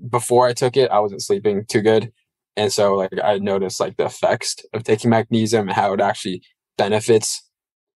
Before 0.09 0.47
I 0.47 0.53
took 0.53 0.77
it, 0.77 0.91
I 0.91 0.99
wasn't 0.99 1.23
sleeping 1.23 1.65
too 1.67 1.81
good. 1.81 2.11
And 2.57 2.73
so 2.73 2.95
like 2.95 3.11
I 3.23 3.37
noticed 3.37 3.79
like 3.79 3.97
the 3.97 4.05
effects 4.05 4.57
of 4.73 4.83
taking 4.83 5.11
magnesium 5.11 5.67
and 5.67 5.75
how 5.75 5.93
it 5.93 6.01
actually 6.01 6.41
benefits 6.77 7.41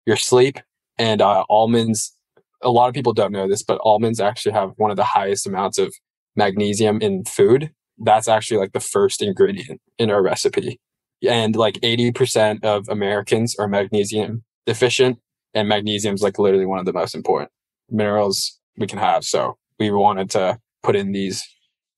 your 0.06 0.18
sleep. 0.18 0.60
And 0.98 1.22
uh, 1.22 1.46
almonds, 1.50 2.14
a 2.62 2.70
lot 2.70 2.90
of 2.90 2.94
people 2.94 3.14
don't 3.14 3.32
know 3.32 3.48
this, 3.48 3.64
but 3.64 3.80
almonds 3.84 4.20
actually 4.20 4.52
have 4.52 4.74
one 4.76 4.92
of 4.92 4.98
the 4.98 5.06
highest 5.06 5.48
amounts 5.48 5.78
of 5.78 5.96
magnesium 6.36 7.02
in 7.02 7.24
food. 7.24 7.72
That's 7.98 8.28
actually 8.28 8.58
like 8.58 8.74
the 8.74 8.82
first 8.82 9.22
ingredient 9.22 9.82
in 9.98 10.12
our 10.12 10.22
recipe. 10.22 10.80
And 11.28 11.56
like 11.56 11.76
80% 11.76 12.64
of 12.64 12.88
Americans 12.90 13.56
are 13.58 13.68
magnesium 13.68 14.44
deficient. 14.66 15.20
And 15.54 15.70
magnesium 15.70 16.16
is 16.16 16.22
like 16.22 16.38
literally 16.38 16.66
one 16.66 16.80
of 16.80 16.86
the 16.86 16.94
most 16.94 17.16
important 17.16 17.52
minerals 17.90 18.60
we 18.78 18.88
can 18.88 19.00
have. 19.00 19.24
So 19.24 19.58
we 19.80 19.90
wanted 19.90 20.30
to 20.32 20.60
put 20.84 20.96
in 20.96 21.14
these 21.14 21.48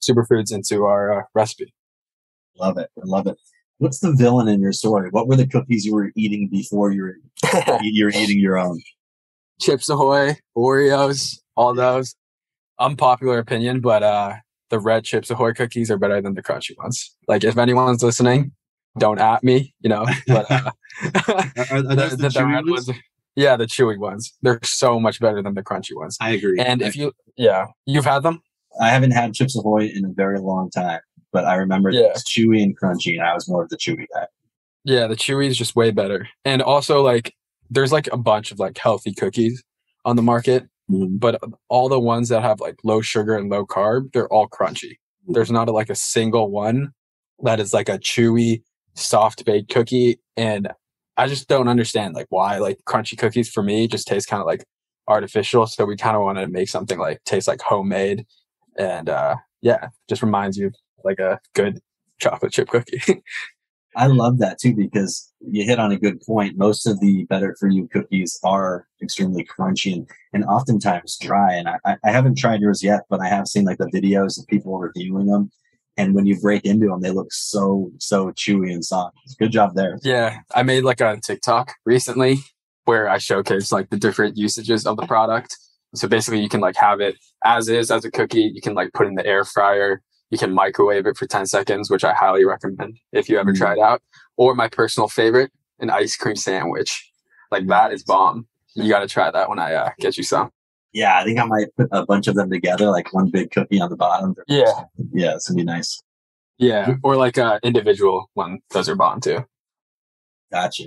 superfoods 0.01 0.53
into 0.53 0.85
our 0.85 1.19
uh, 1.19 1.23
recipe. 1.33 1.73
Love 2.61 2.77
it. 2.77 2.89
I 2.97 3.01
love 3.05 3.25
it. 3.27 3.37
What's 3.79 3.99
the 3.99 4.11
villain 4.13 4.47
in 4.47 4.61
your 4.61 4.71
story? 4.71 5.09
What 5.09 5.27
were 5.27 5.35
the 5.35 5.47
cookies 5.47 5.83
you 5.83 5.95
were 5.95 6.11
eating 6.15 6.47
before 6.47 6.91
you 6.91 7.01
were 7.01 7.15
you 7.81 8.05
were 8.05 8.11
eating 8.11 8.39
your 8.39 8.59
own? 8.59 8.79
Chips 9.59 9.89
Ahoy, 9.89 10.37
Oreos, 10.55 11.39
all 11.55 11.73
those. 11.73 12.15
Unpopular 12.79 13.39
opinion, 13.39 13.79
but 13.79 14.03
uh, 14.03 14.33
the 14.69 14.79
red 14.79 15.03
Chips 15.03 15.31
Ahoy 15.31 15.53
cookies 15.53 15.89
are 15.89 15.97
better 15.97 16.21
than 16.21 16.35
the 16.35 16.43
crunchy 16.43 16.77
ones. 16.77 17.15
Like 17.27 17.43
if 17.43 17.57
anyone's 17.57 18.03
listening, 18.03 18.51
don't 18.99 19.19
at 19.19 19.43
me, 19.43 19.73
you 19.81 19.89
know. 19.89 20.05
But 20.27 20.49
uh, 20.51 20.71
Are, 21.27 21.77
are 21.77 21.81
those 21.95 22.17
the, 22.17 22.27
chewy 22.27 22.53
red 22.53 22.65
ones? 22.67 22.87
ones- 22.87 22.99
yeah, 23.35 23.55
the 23.55 23.65
chewy 23.65 23.97
ones. 23.97 24.33
They're 24.43 24.59
so 24.63 24.99
much 24.99 25.19
better 25.19 25.41
than 25.41 25.55
the 25.55 25.63
crunchy 25.63 25.95
ones. 25.95 26.17
I 26.21 26.31
agree. 26.31 26.59
And 26.59 26.81
if 26.81 26.95
you, 26.95 27.13
yeah, 27.37 27.67
you've 27.85 28.05
had 28.05 28.23
them. 28.23 28.41
I 28.79 28.89
haven't 28.89 29.11
had 29.11 29.33
Chips 29.33 29.57
Ahoy 29.57 29.91
in 29.93 30.05
a 30.05 30.09
very 30.13 30.39
long 30.39 30.69
time, 30.69 30.99
but 31.31 31.45
I 31.45 31.55
remember 31.55 31.89
Yeah. 31.91 32.07
it's 32.07 32.23
chewy 32.23 32.61
and 32.63 32.77
crunchy, 32.79 33.13
and 33.13 33.21
I 33.23 33.33
was 33.33 33.47
more 33.49 33.63
of 33.63 33.69
the 33.69 33.77
chewy 33.77 34.05
guy. 34.13 34.27
Yeah, 34.83 35.07
the 35.07 35.15
chewy 35.15 35.47
is 35.47 35.57
just 35.57 35.75
way 35.75 35.91
better. 35.91 36.27
And 36.45 36.61
also, 36.61 37.01
like, 37.01 37.33
there's 37.69 37.91
like 37.91 38.07
a 38.11 38.17
bunch 38.17 38.51
of 38.51 38.59
like 38.59 38.77
healthy 38.77 39.13
cookies 39.13 39.63
on 40.05 40.15
the 40.15 40.21
market, 40.23 40.67
Mhm. 40.89 41.19
but 41.19 41.39
all 41.69 41.87
the 41.87 41.99
ones 41.99 42.29
that 42.29 42.41
have 42.41 42.59
like 42.59 42.75
low 42.83 43.01
sugar 43.01 43.35
and 43.37 43.49
low 43.49 43.65
carb, 43.65 44.11
they're 44.11 44.27
all 44.33 44.47
crunchy. 44.49 44.97
There's 45.27 45.51
not 45.51 45.69
a, 45.69 45.71
like 45.71 45.89
a 45.89 45.95
single 45.95 46.49
one 46.49 46.91
that 47.43 47.59
is 47.59 47.73
like 47.73 47.87
a 47.89 47.99
chewy, 47.99 48.63
soft 48.95 49.45
baked 49.45 49.69
cookie. 49.71 50.19
And 50.35 50.71
I 51.17 51.27
just 51.27 51.47
don't 51.47 51.67
understand 51.67 52.15
like 52.15 52.25
why 52.29 52.57
like 52.57 52.79
crunchy 52.87 53.17
cookies 53.17 53.49
for 53.49 53.61
me 53.63 53.87
just 53.87 54.07
taste 54.07 54.27
kind 54.27 54.41
of 54.41 54.47
like 54.47 54.65
artificial. 55.07 55.67
So 55.67 55.85
we 55.85 55.95
kind 55.95 56.15
of 56.17 56.23
want 56.23 56.39
to 56.39 56.47
make 56.47 56.69
something 56.69 56.97
like 56.99 57.23
taste 57.23 57.47
like 57.47 57.61
homemade. 57.61 58.25
And 58.77 59.07
uh 59.09 59.35
yeah, 59.61 59.89
just 60.09 60.23
reminds 60.23 60.57
you 60.57 60.67
of, 60.67 60.75
like 61.03 61.19
a 61.19 61.39
good 61.53 61.79
chocolate 62.19 62.51
chip 62.51 62.69
cookie. 62.69 63.01
I 63.95 64.07
love 64.07 64.37
that 64.39 64.57
too 64.57 64.73
because 64.73 65.33
you 65.41 65.65
hit 65.65 65.79
on 65.79 65.91
a 65.91 65.99
good 65.99 66.21
point. 66.21 66.57
Most 66.57 66.87
of 66.87 66.99
the 67.01 67.25
better 67.25 67.55
for 67.59 67.67
you 67.67 67.89
cookies 67.91 68.39
are 68.43 68.87
extremely 69.01 69.45
crunchy 69.45 69.93
and, 69.93 70.09
and 70.33 70.45
oftentimes 70.45 71.17
dry. 71.19 71.53
And 71.55 71.67
I, 71.67 71.97
I- 72.03 72.11
haven't 72.11 72.37
tried 72.37 72.61
yours 72.61 72.81
yet, 72.83 73.01
but 73.09 73.19
I 73.19 73.27
have 73.27 73.47
seen 73.47 73.65
like 73.65 73.79
the 73.79 73.91
videos 73.93 74.39
of 74.39 74.47
people 74.47 74.77
reviewing 74.77 75.25
them. 75.27 75.51
And 75.97 76.15
when 76.15 76.25
you 76.25 76.39
break 76.39 76.63
into 76.65 76.87
them, 76.87 77.01
they 77.01 77.11
look 77.11 77.33
so, 77.33 77.91
so 77.99 78.31
chewy 78.31 78.71
and 78.71 78.83
soft. 78.83 79.17
Good 79.37 79.51
job 79.51 79.75
there. 79.75 79.99
Yeah, 80.03 80.37
I 80.55 80.63
made 80.63 80.85
like 80.85 81.01
a 81.01 81.19
TikTok 81.21 81.73
recently 81.85 82.37
where 82.85 83.09
I 83.09 83.17
showcased 83.17 83.73
like 83.73 83.89
the 83.89 83.97
different 83.97 84.37
usages 84.37 84.87
of 84.87 84.95
the 84.95 85.05
product. 85.05 85.57
So 85.93 86.07
basically, 86.07 86.39
you 86.39 86.47
can 86.47 86.61
like 86.61 86.77
have 86.77 87.01
it 87.01 87.15
as 87.43 87.67
is 87.67 87.91
as 87.91 88.05
a 88.05 88.11
cookie. 88.11 88.51
You 88.53 88.61
can 88.61 88.73
like 88.73 88.93
put 88.93 89.07
in 89.07 89.15
the 89.15 89.25
air 89.25 89.43
fryer. 89.43 90.01
You 90.31 90.37
can 90.37 90.53
microwave 90.53 91.05
it 91.05 91.17
for 91.17 91.27
10 91.27 91.45
seconds, 91.45 91.91
which 91.91 92.03
I 92.03 92.13
highly 92.13 92.43
recommend 92.45 92.97
if 93.11 93.29
you 93.29 93.37
ever 93.37 93.53
Mm. 93.53 93.57
try 93.57 93.73
it 93.73 93.79
out. 93.79 94.01
Or 94.37 94.55
my 94.55 94.67
personal 94.69 95.07
favorite, 95.07 95.51
an 95.79 95.89
ice 95.89 96.15
cream 96.17 96.35
sandwich. 96.35 97.11
Like 97.51 97.67
that 97.67 97.91
is 97.93 98.03
bomb. 98.03 98.47
You 98.73 98.89
got 98.89 99.01
to 99.01 99.07
try 99.07 99.29
that 99.29 99.49
when 99.49 99.59
I 99.59 99.73
uh, 99.73 99.89
get 99.99 100.17
you 100.17 100.23
some. 100.23 100.49
Yeah, 100.93 101.17
I 101.17 101.23
think 101.23 101.39
I 101.39 101.45
might 101.45 101.67
put 101.77 101.87
a 101.91 102.05
bunch 102.05 102.27
of 102.27 102.35
them 102.35 102.49
together, 102.49 102.89
like 102.89 103.13
one 103.13 103.29
big 103.29 103.51
cookie 103.51 103.79
on 103.79 103.89
the 103.89 103.95
bottom. 103.97 104.35
Yeah. 104.47 104.71
Yeah, 105.13 105.35
it's 105.35 105.47
gonna 105.47 105.57
be 105.57 105.63
nice. 105.63 106.01
Yeah. 106.57 106.95
Or 107.03 107.15
like 107.15 107.37
a 107.37 107.59
individual 107.63 108.29
one. 108.33 108.59
Those 108.71 108.87
are 108.89 108.95
bomb 108.95 109.19
too. 109.21 109.45
Gotcha. 110.51 110.85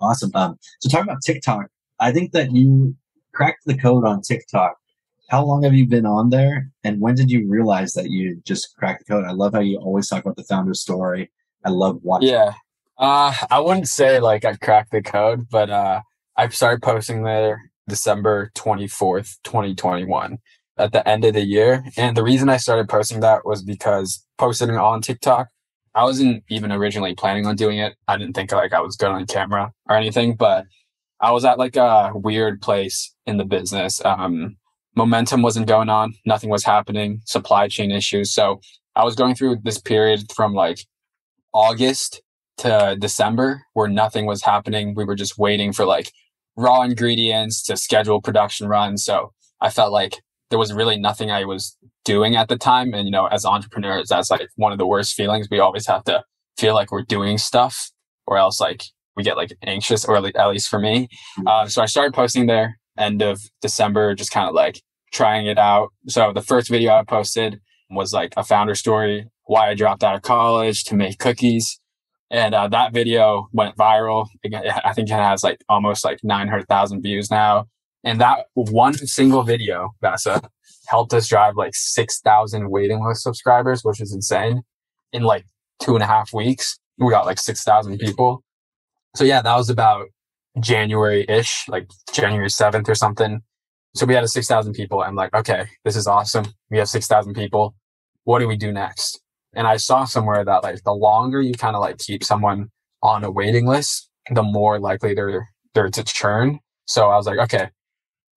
Awesome. 0.00 0.30
Um, 0.34 0.56
so 0.80 0.88
talking 0.88 1.08
about 1.08 1.22
TikTok, 1.24 1.66
I 2.00 2.12
think 2.12 2.32
that 2.32 2.52
you 2.52 2.94
cracked 3.32 3.62
the 3.64 3.76
code 3.76 4.04
on 4.04 4.22
TikTok. 4.22 4.76
How 5.28 5.44
long 5.44 5.62
have 5.62 5.74
you 5.74 5.86
been 5.86 6.06
on 6.06 6.30
there, 6.30 6.70
and 6.84 7.00
when 7.00 7.14
did 7.14 7.30
you 7.30 7.48
realize 7.48 7.94
that 7.94 8.10
you 8.10 8.40
just 8.44 8.76
cracked 8.76 9.06
the 9.06 9.14
code? 9.14 9.24
I 9.24 9.32
love 9.32 9.54
how 9.54 9.60
you 9.60 9.78
always 9.78 10.08
talk 10.08 10.24
about 10.24 10.36
the 10.36 10.44
founder 10.44 10.74
story. 10.74 11.30
I 11.64 11.70
love 11.70 12.00
watching. 12.02 12.28
Yeah. 12.28 12.52
Uh, 12.98 13.34
I 13.50 13.58
wouldn't 13.60 13.88
say 13.88 14.20
like 14.20 14.44
I 14.44 14.54
cracked 14.56 14.92
the 14.92 15.02
code, 15.02 15.48
but 15.50 15.70
uh, 15.70 16.02
I 16.36 16.48
started 16.48 16.82
posting 16.82 17.24
there 17.24 17.70
December 17.88 18.50
24th, 18.54 19.38
2021 19.44 20.38
at 20.76 20.92
the 20.92 21.06
end 21.08 21.24
of 21.24 21.34
the 21.34 21.44
year. 21.44 21.84
And 21.96 22.16
the 22.16 22.22
reason 22.22 22.48
I 22.48 22.56
started 22.56 22.88
posting 22.88 23.20
that 23.20 23.44
was 23.44 23.62
because 23.62 24.24
posting 24.38 24.70
on 24.70 25.00
TikTok, 25.00 25.48
I 25.94 26.02
wasn't 26.02 26.44
even 26.48 26.72
originally 26.72 27.14
planning 27.14 27.46
on 27.46 27.56
doing 27.56 27.78
it. 27.78 27.94
I 28.08 28.16
didn't 28.16 28.34
think 28.34 28.52
like 28.52 28.72
I 28.72 28.80
was 28.80 28.96
good 28.96 29.10
on 29.10 29.26
camera 29.26 29.72
or 29.88 29.96
anything, 29.96 30.34
but 30.34 30.66
I 31.20 31.30
was 31.30 31.44
at 31.44 31.58
like 31.58 31.76
a 31.76 32.12
weird 32.14 32.60
place 32.60 33.14
in 33.26 33.36
the 33.36 33.44
business. 33.44 34.04
Um, 34.04 34.56
momentum 34.96 35.42
wasn't 35.42 35.66
going 35.66 35.88
on. 35.88 36.14
Nothing 36.24 36.50
was 36.50 36.64
happening. 36.64 37.20
Supply 37.24 37.68
chain 37.68 37.90
issues. 37.90 38.32
So 38.32 38.60
I 38.96 39.04
was 39.04 39.14
going 39.14 39.34
through 39.34 39.58
this 39.64 39.78
period 39.78 40.32
from 40.32 40.54
like 40.54 40.78
August 41.52 42.22
to 42.58 42.96
December 42.98 43.62
where 43.72 43.88
nothing 43.88 44.26
was 44.26 44.42
happening. 44.42 44.94
We 44.94 45.04
were 45.04 45.16
just 45.16 45.38
waiting 45.38 45.72
for 45.72 45.84
like 45.84 46.12
raw 46.56 46.82
ingredients 46.82 47.62
to 47.64 47.76
schedule 47.76 48.20
production 48.20 48.68
runs. 48.68 49.04
So 49.04 49.32
I 49.60 49.70
felt 49.70 49.92
like 49.92 50.20
there 50.50 50.58
was 50.58 50.72
really 50.72 50.98
nothing 50.98 51.30
I 51.30 51.44
was 51.44 51.76
doing 52.04 52.36
at 52.36 52.48
the 52.48 52.56
time. 52.56 52.94
And, 52.94 53.06
you 53.06 53.10
know, 53.10 53.26
as 53.26 53.44
entrepreneurs, 53.44 54.08
that's 54.08 54.30
like 54.30 54.48
one 54.56 54.72
of 54.72 54.78
the 54.78 54.86
worst 54.86 55.14
feelings. 55.14 55.48
We 55.50 55.58
always 55.58 55.86
have 55.86 56.04
to 56.04 56.22
feel 56.56 56.74
like 56.74 56.92
we're 56.92 57.02
doing 57.02 57.38
stuff 57.38 57.90
or 58.26 58.38
else 58.38 58.60
like 58.60 58.84
we 59.16 59.22
get 59.24 59.36
like 59.36 59.52
anxious 59.62 60.04
or 60.04 60.16
at 60.16 60.48
least 60.48 60.68
for 60.68 60.78
me. 60.78 61.08
Uh, 61.46 61.66
so 61.66 61.82
I 61.82 61.86
started 61.86 62.14
posting 62.14 62.46
there 62.46 62.78
end 62.98 63.22
of 63.22 63.40
December, 63.60 64.14
just 64.14 64.30
kind 64.30 64.48
of 64.48 64.54
like 64.54 64.82
trying 65.12 65.46
it 65.46 65.58
out. 65.58 65.92
So 66.08 66.32
the 66.32 66.42
first 66.42 66.68
video 66.68 66.92
I 66.92 67.04
posted 67.04 67.60
was 67.90 68.12
like 68.12 68.34
a 68.36 68.44
founder 68.44 68.74
story, 68.74 69.28
why 69.44 69.70
I 69.70 69.74
dropped 69.74 70.02
out 70.02 70.14
of 70.14 70.22
college 70.22 70.84
to 70.84 70.94
make 70.94 71.18
cookies. 71.18 71.80
And 72.30 72.54
uh, 72.54 72.68
that 72.68 72.92
video 72.92 73.48
went 73.52 73.76
viral. 73.76 74.26
I 74.84 74.92
think 74.92 75.08
it 75.08 75.12
has 75.12 75.44
like 75.44 75.62
almost 75.68 76.04
like 76.04 76.18
900,000 76.22 77.02
views 77.02 77.30
now. 77.30 77.66
And 78.02 78.20
that 78.20 78.46
one 78.54 78.94
single 78.94 79.42
video, 79.42 79.90
Vasa, 80.02 80.42
helped 80.86 81.14
us 81.14 81.28
drive 81.28 81.54
like 81.56 81.74
6,000 81.74 82.70
waiting 82.70 83.04
list 83.06 83.22
subscribers, 83.22 83.82
which 83.82 84.00
is 84.00 84.12
insane. 84.12 84.62
In 85.12 85.22
like 85.22 85.46
two 85.80 85.94
and 85.94 86.02
a 86.02 86.06
half 86.06 86.32
weeks, 86.32 86.78
we 86.98 87.10
got 87.10 87.24
like 87.24 87.38
6,000 87.38 87.98
people. 87.98 88.42
So 89.14 89.24
yeah, 89.24 89.42
that 89.42 89.56
was 89.56 89.70
about 89.70 90.08
January 90.60 91.24
ish, 91.28 91.66
like 91.68 91.88
January 92.12 92.48
7th 92.48 92.88
or 92.88 92.94
something. 92.94 93.42
So 93.94 94.06
we 94.06 94.14
had 94.14 94.24
a 94.24 94.28
6,000 94.28 94.72
people. 94.72 95.00
I'm 95.00 95.14
like, 95.14 95.34
okay, 95.34 95.66
this 95.84 95.96
is 95.96 96.06
awesome. 96.06 96.46
We 96.70 96.78
have 96.78 96.88
6,000 96.88 97.34
people. 97.34 97.74
What 98.24 98.40
do 98.40 98.48
we 98.48 98.56
do 98.56 98.72
next? 98.72 99.20
And 99.54 99.66
I 99.66 99.76
saw 99.76 100.04
somewhere 100.04 100.44
that 100.44 100.62
like 100.62 100.82
the 100.82 100.92
longer 100.92 101.40
you 101.40 101.54
kind 101.54 101.76
of 101.76 101.80
like 101.80 101.98
keep 101.98 102.24
someone 102.24 102.70
on 103.02 103.22
a 103.22 103.30
waiting 103.30 103.66
list, 103.66 104.10
the 104.30 104.42
more 104.42 104.80
likely 104.80 105.14
they're 105.14 105.48
they're 105.74 105.90
to 105.90 106.04
churn. 106.04 106.60
So 106.86 107.10
I 107.10 107.16
was 107.16 107.26
like, 107.26 107.38
okay, 107.38 107.68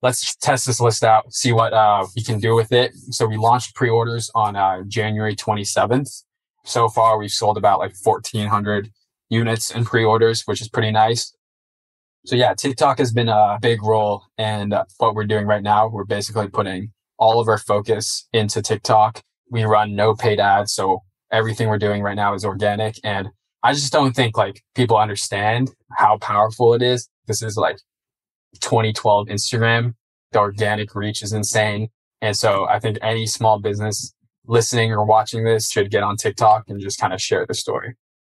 let's 0.01 0.36
test 0.38 0.65
this 0.65 0.79
list 0.79 1.03
out, 1.03 1.31
see 1.33 1.51
what 1.51 1.74
uh, 1.74 2.05
we 2.15 2.24
can 2.24 2.39
do 2.39 2.55
with 2.55 2.71
it. 2.71 2.93
So 3.12 3.25
we 3.25 3.38
launched 3.38 3.75
pre-orders 3.75 4.29
on 4.36 4.55
uh, 4.55 4.83
January 4.88 5.36
27th. 5.36 6.24
So 6.65 6.89
far, 6.89 7.17
we've 7.17 7.31
sold 7.31 7.57
about 7.57 7.79
like 7.79 7.93
1,400 8.01 8.91
units 9.29 9.71
in 9.71 9.86
pre-orders, 9.86 10.43
which 10.45 10.62
is 10.62 10.69
pretty 10.69 10.91
nice. 10.91 11.36
So 12.27 12.36
yeah, 12.36 12.53
TikTok 12.53 12.98
has 12.98 13.13
been 13.13 13.29
a 13.29 13.57
big 13.62 13.81
role 13.81 14.25
in 14.38 14.74
uh, 14.74 14.84
what 14.98 15.15
we're 15.15 15.24
doing 15.24 15.48
right 15.48 15.63
now. 15.63 15.88
We're 15.88 16.03
basically 16.03 16.50
putting 16.50 16.91
all 17.17 17.39
of 17.39 17.48
our 17.48 17.57
focus 17.57 18.27
into 18.34 18.62
TikTok. 18.62 19.22
We 19.50 19.63
run 19.63 19.96
no 19.96 20.13
paid 20.13 20.41
ads, 20.41 20.74
so 20.74 21.03
everything 21.31 21.69
we're 21.69 21.77
doing 21.77 22.01
right 22.01 22.17
now 22.17 22.34
is 22.34 22.43
organic. 22.43 22.96
And 23.01 23.29
I 23.63 23.72
just 23.72 23.93
don't 23.93 24.13
think 24.13 24.38
like 24.38 24.62
people 24.75 24.98
understand 24.98 25.72
how 25.93 26.17
powerful 26.17 26.74
it 26.74 26.81
is. 26.81 27.07
This 27.27 27.41
is 27.41 27.55
like 27.55 27.77
2012 28.60 29.27
Instagram. 29.27 29.93
The 30.34 30.39
organic 30.39 30.96
reach 30.96 31.24
is 31.24 31.31
insane. 31.31 31.88
And 32.22 32.36
so 32.36 32.67
I 32.67 32.79
think 32.79 32.98
any 33.01 33.25
small 33.25 33.62
business 33.62 34.13
listening 34.46 34.91
or 34.91 35.05
watching 35.05 35.46
this 35.46 35.69
should 35.69 35.91
get 35.91 36.03
on 36.03 36.17
TikTok 36.17 36.65
and 36.67 36.81
just 36.81 37.00
kind 37.00 37.13
of 37.13 37.22
share 37.22 37.46
the 37.46 37.53
story. 37.53 37.96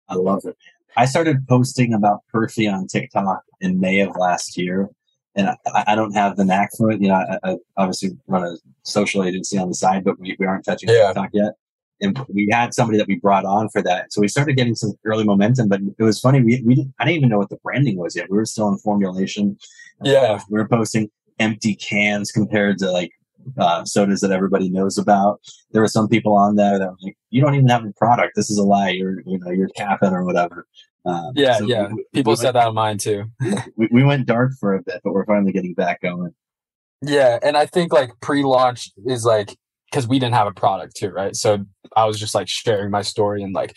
I 0.07 0.13
love 0.13 0.45
it. 0.45 0.55
I 0.97 1.05
started 1.05 1.47
posting 1.47 1.93
about 1.93 2.21
Perfy 2.33 2.71
on 2.71 2.87
TikTok 2.87 3.43
in 3.61 3.79
May 3.79 3.99
of 4.01 4.15
last 4.17 4.57
year, 4.57 4.89
and 5.35 5.49
I, 5.49 5.83
I 5.87 5.95
don't 5.95 6.13
have 6.13 6.35
the 6.35 6.45
knack 6.45 6.71
for 6.77 6.91
it. 6.91 7.01
You 7.01 7.09
know, 7.09 7.15
I, 7.43 7.51
I 7.51 7.57
obviously 7.77 8.11
run 8.27 8.43
a 8.43 8.57
social 8.83 9.23
agency 9.23 9.57
on 9.57 9.69
the 9.69 9.75
side, 9.75 10.03
but 10.03 10.19
we, 10.19 10.35
we 10.39 10.45
aren't 10.45 10.65
touching 10.65 10.89
Yeah. 10.89 11.07
TikTok 11.07 11.29
yet. 11.33 11.53
And 12.01 12.17
we 12.33 12.47
had 12.49 12.73
somebody 12.73 12.97
that 12.97 13.07
we 13.07 13.15
brought 13.17 13.43
on 13.43 13.67
for 13.69 13.81
that, 13.81 14.13
so 14.13 14.21
we 14.21 14.29
started 14.29 14.55
getting 14.55 14.73
some 14.75 14.93
early 15.05 15.25
momentum. 15.25 15.67
But 15.67 15.81
it 15.97 16.03
was 16.03 16.19
funny. 16.19 16.41
We, 16.41 16.61
we 16.65 16.75
didn't, 16.75 16.93
I 16.99 17.03
didn't 17.05 17.17
even 17.17 17.29
know 17.29 17.37
what 17.37 17.49
the 17.49 17.57
branding 17.57 17.97
was 17.97 18.15
yet. 18.15 18.29
We 18.29 18.37
were 18.37 18.45
still 18.45 18.69
in 18.69 18.77
formulation. 18.77 19.57
Yeah. 20.01 20.39
we 20.49 20.57
were 20.57 20.67
posting 20.67 21.09
empty 21.39 21.75
cans 21.75 22.31
compared 22.31 22.77
to 22.79 22.91
like 22.91 23.11
uh, 23.57 23.85
sodas 23.85 24.21
that 24.21 24.31
everybody 24.31 24.69
knows 24.69 24.97
about. 24.97 25.41
There 25.71 25.81
were 25.81 25.87
some 25.87 26.07
people 26.07 26.33
on 26.35 26.55
there 26.55 26.77
that 26.79 26.87
were 26.87 26.97
like, 27.01 27.17
"You 27.29 27.41
don't 27.41 27.55
even 27.55 27.67
have 27.69 27.85
a 27.85 27.91
product. 27.93 28.35
This 28.35 28.49
is 28.49 28.57
a 28.57 28.63
lie. 28.63 28.89
You're 28.89 29.21
you 29.25 29.39
know 29.39 29.51
you're 29.51 29.69
capping 29.69 30.11
or 30.11 30.23
whatever." 30.23 30.67
Um, 31.05 31.31
Yeah, 31.35 31.57
so 31.57 31.65
yeah. 31.65 31.87
we- 31.91 32.05
People 32.13 32.31
we 32.33 32.37
said 32.37 32.55
that 32.55 32.67
on 32.67 32.75
mine 32.75 32.97
too. 32.97 33.25
we, 33.77 33.87
we 33.91 34.03
went 34.03 34.25
dark 34.25 34.51
for 34.59 34.73
a 34.75 34.81
bit, 34.81 35.01
but 35.03 35.13
we're 35.13 35.25
finally 35.25 35.51
getting 35.51 35.73
back 35.73 36.01
going. 36.01 36.33
Yeah, 37.01 37.39
and 37.41 37.55
I 37.55 37.65
think 37.65 37.93
like 37.93 38.11
pre-launch 38.21 38.91
is 39.05 39.23
like 39.23 39.55
because 39.89 40.07
we 40.07 40.19
didn't 40.19 40.35
have 40.35 40.47
a 40.47 40.51
product 40.51 40.95
too, 40.97 41.09
right? 41.09 41.35
So 41.35 41.65
I 41.95 42.05
was 42.05 42.19
just 42.19 42.35
like 42.35 42.47
sharing 42.49 42.91
my 42.91 43.01
story 43.01 43.41
and 43.41 43.53
like 43.55 43.73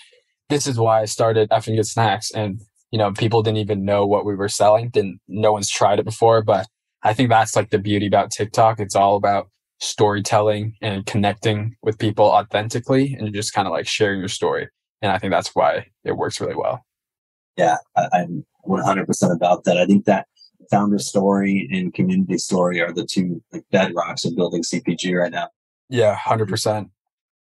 this 0.48 0.66
is 0.66 0.78
why 0.78 1.00
I 1.00 1.04
started 1.06 1.48
effing 1.50 1.76
good 1.76 1.86
snacks, 1.86 2.30
and 2.32 2.60
you 2.90 2.98
know 2.98 3.12
people 3.12 3.42
didn't 3.42 3.58
even 3.58 3.84
know 3.84 4.06
what 4.06 4.24
we 4.26 4.34
were 4.34 4.48
selling. 4.48 4.90
Didn't 4.90 5.20
no 5.28 5.52
one's 5.52 5.70
tried 5.70 5.98
it 6.00 6.04
before, 6.04 6.42
but 6.42 6.66
I 7.04 7.14
think 7.14 7.30
that's 7.30 7.56
like 7.56 7.70
the 7.70 7.78
beauty 7.78 8.06
about 8.06 8.30
TikTok. 8.30 8.80
It's 8.80 8.94
all 8.96 9.16
about 9.16 9.48
storytelling 9.82 10.76
and 10.80 11.04
connecting 11.06 11.76
with 11.82 11.98
people 11.98 12.24
authentically, 12.24 13.14
and 13.14 13.34
just 13.34 13.52
kind 13.52 13.66
of 13.66 13.72
like 13.72 13.86
sharing 13.86 14.20
your 14.20 14.28
story. 14.28 14.68
And 15.02 15.10
I 15.10 15.18
think 15.18 15.32
that's 15.32 15.54
why 15.54 15.86
it 16.04 16.16
works 16.16 16.40
really 16.40 16.54
well. 16.54 16.86
Yeah, 17.56 17.76
I'm 18.12 18.46
100% 18.66 19.34
about 19.34 19.64
that. 19.64 19.76
I 19.76 19.84
think 19.84 20.04
that 20.04 20.26
founder 20.70 20.98
story 20.98 21.68
and 21.72 21.92
community 21.92 22.38
story 22.38 22.80
are 22.80 22.92
the 22.92 23.04
two 23.04 23.42
like 23.52 23.64
bedrocks 23.72 24.24
of 24.24 24.36
building 24.36 24.62
CPG 24.62 25.18
right 25.18 25.32
now. 25.32 25.48
Yeah, 25.88 26.14
hundred 26.14 26.48
percent. 26.48 26.88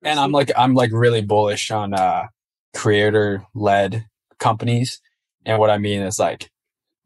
And 0.02 0.20
I'm 0.20 0.30
like 0.30 0.52
I'm 0.56 0.74
like 0.74 0.90
really 0.92 1.22
bullish 1.22 1.70
on 1.70 1.94
uh 1.94 2.26
creator 2.74 3.44
led 3.54 4.06
companies. 4.38 5.00
And 5.44 5.58
what 5.58 5.70
I 5.70 5.78
mean 5.78 6.02
is 6.02 6.18
like 6.18 6.50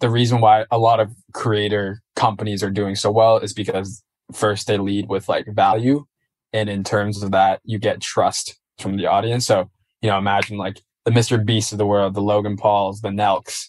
the 0.01 0.11
reason 0.11 0.41
why 0.41 0.67
a 0.71 0.79
lot 0.79 1.01
of 1.01 1.15
creator 1.33 2.03
companies 2.17 2.63
are 2.63 2.71
doing 2.71 2.97
so 2.97 3.11
well 3.11 3.39
is 3.39 3.55
because 3.55 4.03
first 4.33 4.67
they 4.67 4.79
lead 4.79 5.09
with 5.09 5.29
like 5.29 5.47
value. 5.49 6.05
And 6.53 6.69
in 6.69 6.85
terms 6.85 7.23
of 7.23 7.31
that, 7.31 7.61
you 7.65 7.79
get 7.79 8.01
trust 8.01 8.59
from 8.79 8.97
the 8.97 9.07
audience. 9.07 9.47
So, 9.47 9.71
you 10.03 10.11
know, 10.11 10.19
imagine 10.19 10.57
like 10.57 10.81
the 11.05 11.11
Mr. 11.11 11.45
Beast 11.45 11.73
of 11.73 11.79
the 11.79 11.87
world, 11.87 12.15
the 12.15 12.23
Logan 12.23 12.57
Pauls, 12.57 13.01
the 13.01 13.09
Nelks, 13.09 13.69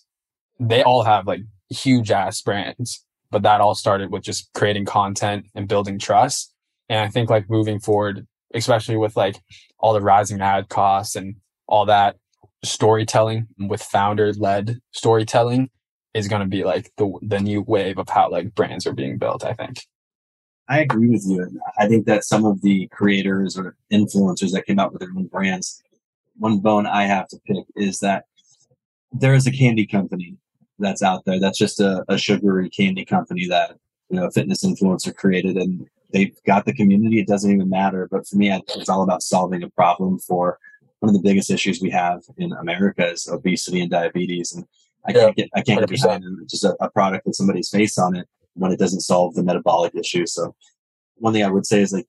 they 0.60 0.84
all 0.84 1.04
have 1.04 1.28
like 1.28 1.42
huge 1.70 2.12
ass 2.12 2.42
brands, 2.42 3.06
but 3.30 3.44
that 3.44 3.62
all 3.62 3.76
started 3.76 4.12
with 4.12 4.24
just 4.24 4.50
creating 4.54 4.86
content 4.86 5.46
and 5.56 5.68
building 5.68 6.00
trust. 6.00 6.54
And 6.90 7.00
I 7.00 7.08
think 7.08 7.30
like 7.30 7.50
moving 7.50 7.80
forward, 7.80 8.28
especially 8.54 8.98
with 8.98 9.16
like 9.16 9.40
all 9.80 9.94
the 9.94 10.02
rising 10.02 10.42
ad 10.42 10.70
costs 10.70 11.16
and 11.16 11.36
all 11.68 11.86
that 11.86 12.18
storytelling 12.64 13.48
with 13.58 13.82
founder 13.82 14.34
led 14.34 14.80
storytelling 14.92 15.70
is 16.14 16.28
going 16.28 16.42
to 16.42 16.48
be 16.48 16.64
like 16.64 16.92
the 16.98 17.12
the 17.22 17.40
new 17.40 17.62
wave 17.62 17.98
of 17.98 18.10
how 18.10 18.30
like 18.30 18.54
brands 18.54 18.86
are 18.86 18.94
being 18.94 19.18
built, 19.18 19.44
I 19.44 19.54
think. 19.54 19.80
I 20.72 20.80
agree 20.80 21.10
with 21.10 21.26
you. 21.28 21.42
And 21.44 21.60
I 21.78 21.86
think 21.86 22.06
that 22.06 22.24
some 22.24 22.46
of 22.46 22.62
the 22.62 22.88
creators 22.88 23.58
or 23.58 23.76
influencers 23.92 24.54
that 24.54 24.66
came 24.66 24.80
out 24.80 24.94
with 24.94 25.02
their 25.02 25.10
own 25.10 25.26
brands, 25.26 25.84
one 26.38 26.60
bone 26.60 26.86
I 26.86 27.04
have 27.04 27.28
to 27.28 27.40
pick 27.46 27.66
is 27.76 28.00
that 28.00 28.24
there 29.12 29.36
is 29.36 29.46
a 29.48 29.52
candy 29.52 29.86
company 29.86 30.38
that's 30.80 31.04
out 31.04 31.26
there. 31.26 31.42
That's 31.42 31.58
just 31.58 31.82
a, 31.82 32.06
a 32.08 32.18
sugary 32.18 32.70
candy 32.70 33.04
company 33.04 33.48
that, 33.48 33.76
you 34.10 34.16
know, 34.16 34.28
a 34.28 34.32
fitness 34.32 34.64
influencer 34.64 35.14
created. 35.14 35.58
And 35.58 35.90
they've 36.14 36.34
got 36.48 36.64
the 36.64 36.74
community. 36.74 37.20
It 37.20 37.28
doesn't 37.28 37.52
even 37.52 37.70
matter. 37.70 38.08
But 38.10 38.26
for 38.26 38.38
me, 38.38 38.50
it's 38.50 38.88
all 38.88 39.04
about 39.04 39.24
solving 39.24 39.64
a 39.64 39.70
problem 39.72 40.20
for 40.20 40.58
one 41.00 41.10
of 41.10 41.22
the 41.22 41.28
biggest 41.28 41.52
issues 41.52 41.82
we 41.82 41.90
have 41.90 42.22
in 42.38 42.54
America 42.54 43.12
is 43.12 43.28
obesity 43.28 43.82
and 43.82 43.92
diabetes. 43.92 44.54
And 44.54 44.66
I 45.06 45.12
can't 45.12 45.36
get 45.36 45.50
I 45.54 45.64
can't 45.64 45.82
get 45.82 45.90
100%. 45.90 46.02
behind 46.02 46.50
just 46.50 46.64
a, 46.64 46.78
a 46.80 46.90
product 46.90 47.26
with 47.26 47.36
somebody's 47.36 47.70
face 47.70 47.98
on 47.98 48.16
it 48.16 48.26
when 48.54 48.72
it 48.72 48.80
doesn't 48.80 49.02
solve 49.02 49.36
the 49.36 49.44
metabolic 49.44 49.94
issue. 49.96 50.26
So 50.26 50.56
one 51.16 51.34
thing 51.34 51.44
I 51.44 51.52
would 51.52 51.66
say 51.66 51.82
is 51.82 51.94
like, 51.94 52.08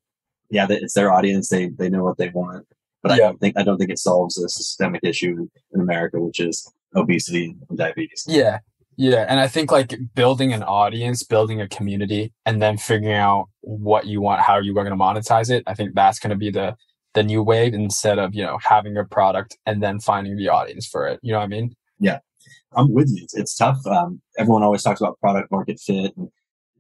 yeah, 0.50 0.66
it's 0.68 0.94
their 0.94 1.12
audience. 1.12 1.48
They 1.48 1.68
they 1.68 1.88
know 1.88 2.04
what 2.04 2.18
they 2.18 2.28
want, 2.28 2.66
but 3.02 3.12
I 3.12 3.16
don't 3.16 3.40
think 3.40 3.56
I 3.56 3.62
don't 3.62 3.78
think 3.78 3.90
it 3.90 3.98
solves 3.98 4.38
a 4.38 4.48
systemic 4.48 5.02
issue 5.02 5.48
in 5.72 5.80
America, 5.80 6.20
which 6.20 6.40
is 6.40 6.70
obesity 6.94 7.56
and 7.68 7.78
diabetes. 7.78 8.24
Yeah. 8.28 8.58
Yeah. 8.96 9.24
And 9.26 9.40
I 9.40 9.48
think 9.48 9.72
like 9.72 9.94
building 10.14 10.52
an 10.52 10.62
audience, 10.62 11.22
building 11.22 11.60
a 11.60 11.68
community, 11.68 12.32
and 12.44 12.60
then 12.60 12.76
figuring 12.76 13.14
out 13.14 13.48
what 13.62 14.06
you 14.06 14.20
want, 14.20 14.42
how 14.42 14.58
you 14.58 14.72
are 14.72 14.84
going 14.84 14.96
to 14.96 15.02
monetize 15.02 15.50
it. 15.50 15.64
I 15.66 15.74
think 15.74 15.94
that's 15.94 16.18
going 16.18 16.30
to 16.30 16.36
be 16.36 16.50
the 16.50 16.76
the 17.14 17.22
new 17.22 17.42
wave 17.42 17.74
instead 17.74 18.18
of, 18.18 18.34
you 18.34 18.42
know, 18.42 18.58
having 18.62 18.96
a 18.96 19.04
product 19.04 19.56
and 19.66 19.82
then 19.82 20.00
finding 20.00 20.36
the 20.36 20.48
audience 20.48 20.86
for 20.86 21.06
it. 21.06 21.20
You 21.22 21.32
know 21.32 21.38
what 21.38 21.44
I 21.44 21.48
mean? 21.48 21.74
I'm 22.76 22.92
with 22.92 23.08
you. 23.10 23.22
It's, 23.22 23.36
it's 23.36 23.54
tough. 23.56 23.78
Um, 23.86 24.20
everyone 24.38 24.62
always 24.62 24.82
talks 24.82 25.00
about 25.00 25.18
product 25.20 25.50
market 25.50 25.78
fit. 25.80 26.16
And 26.16 26.28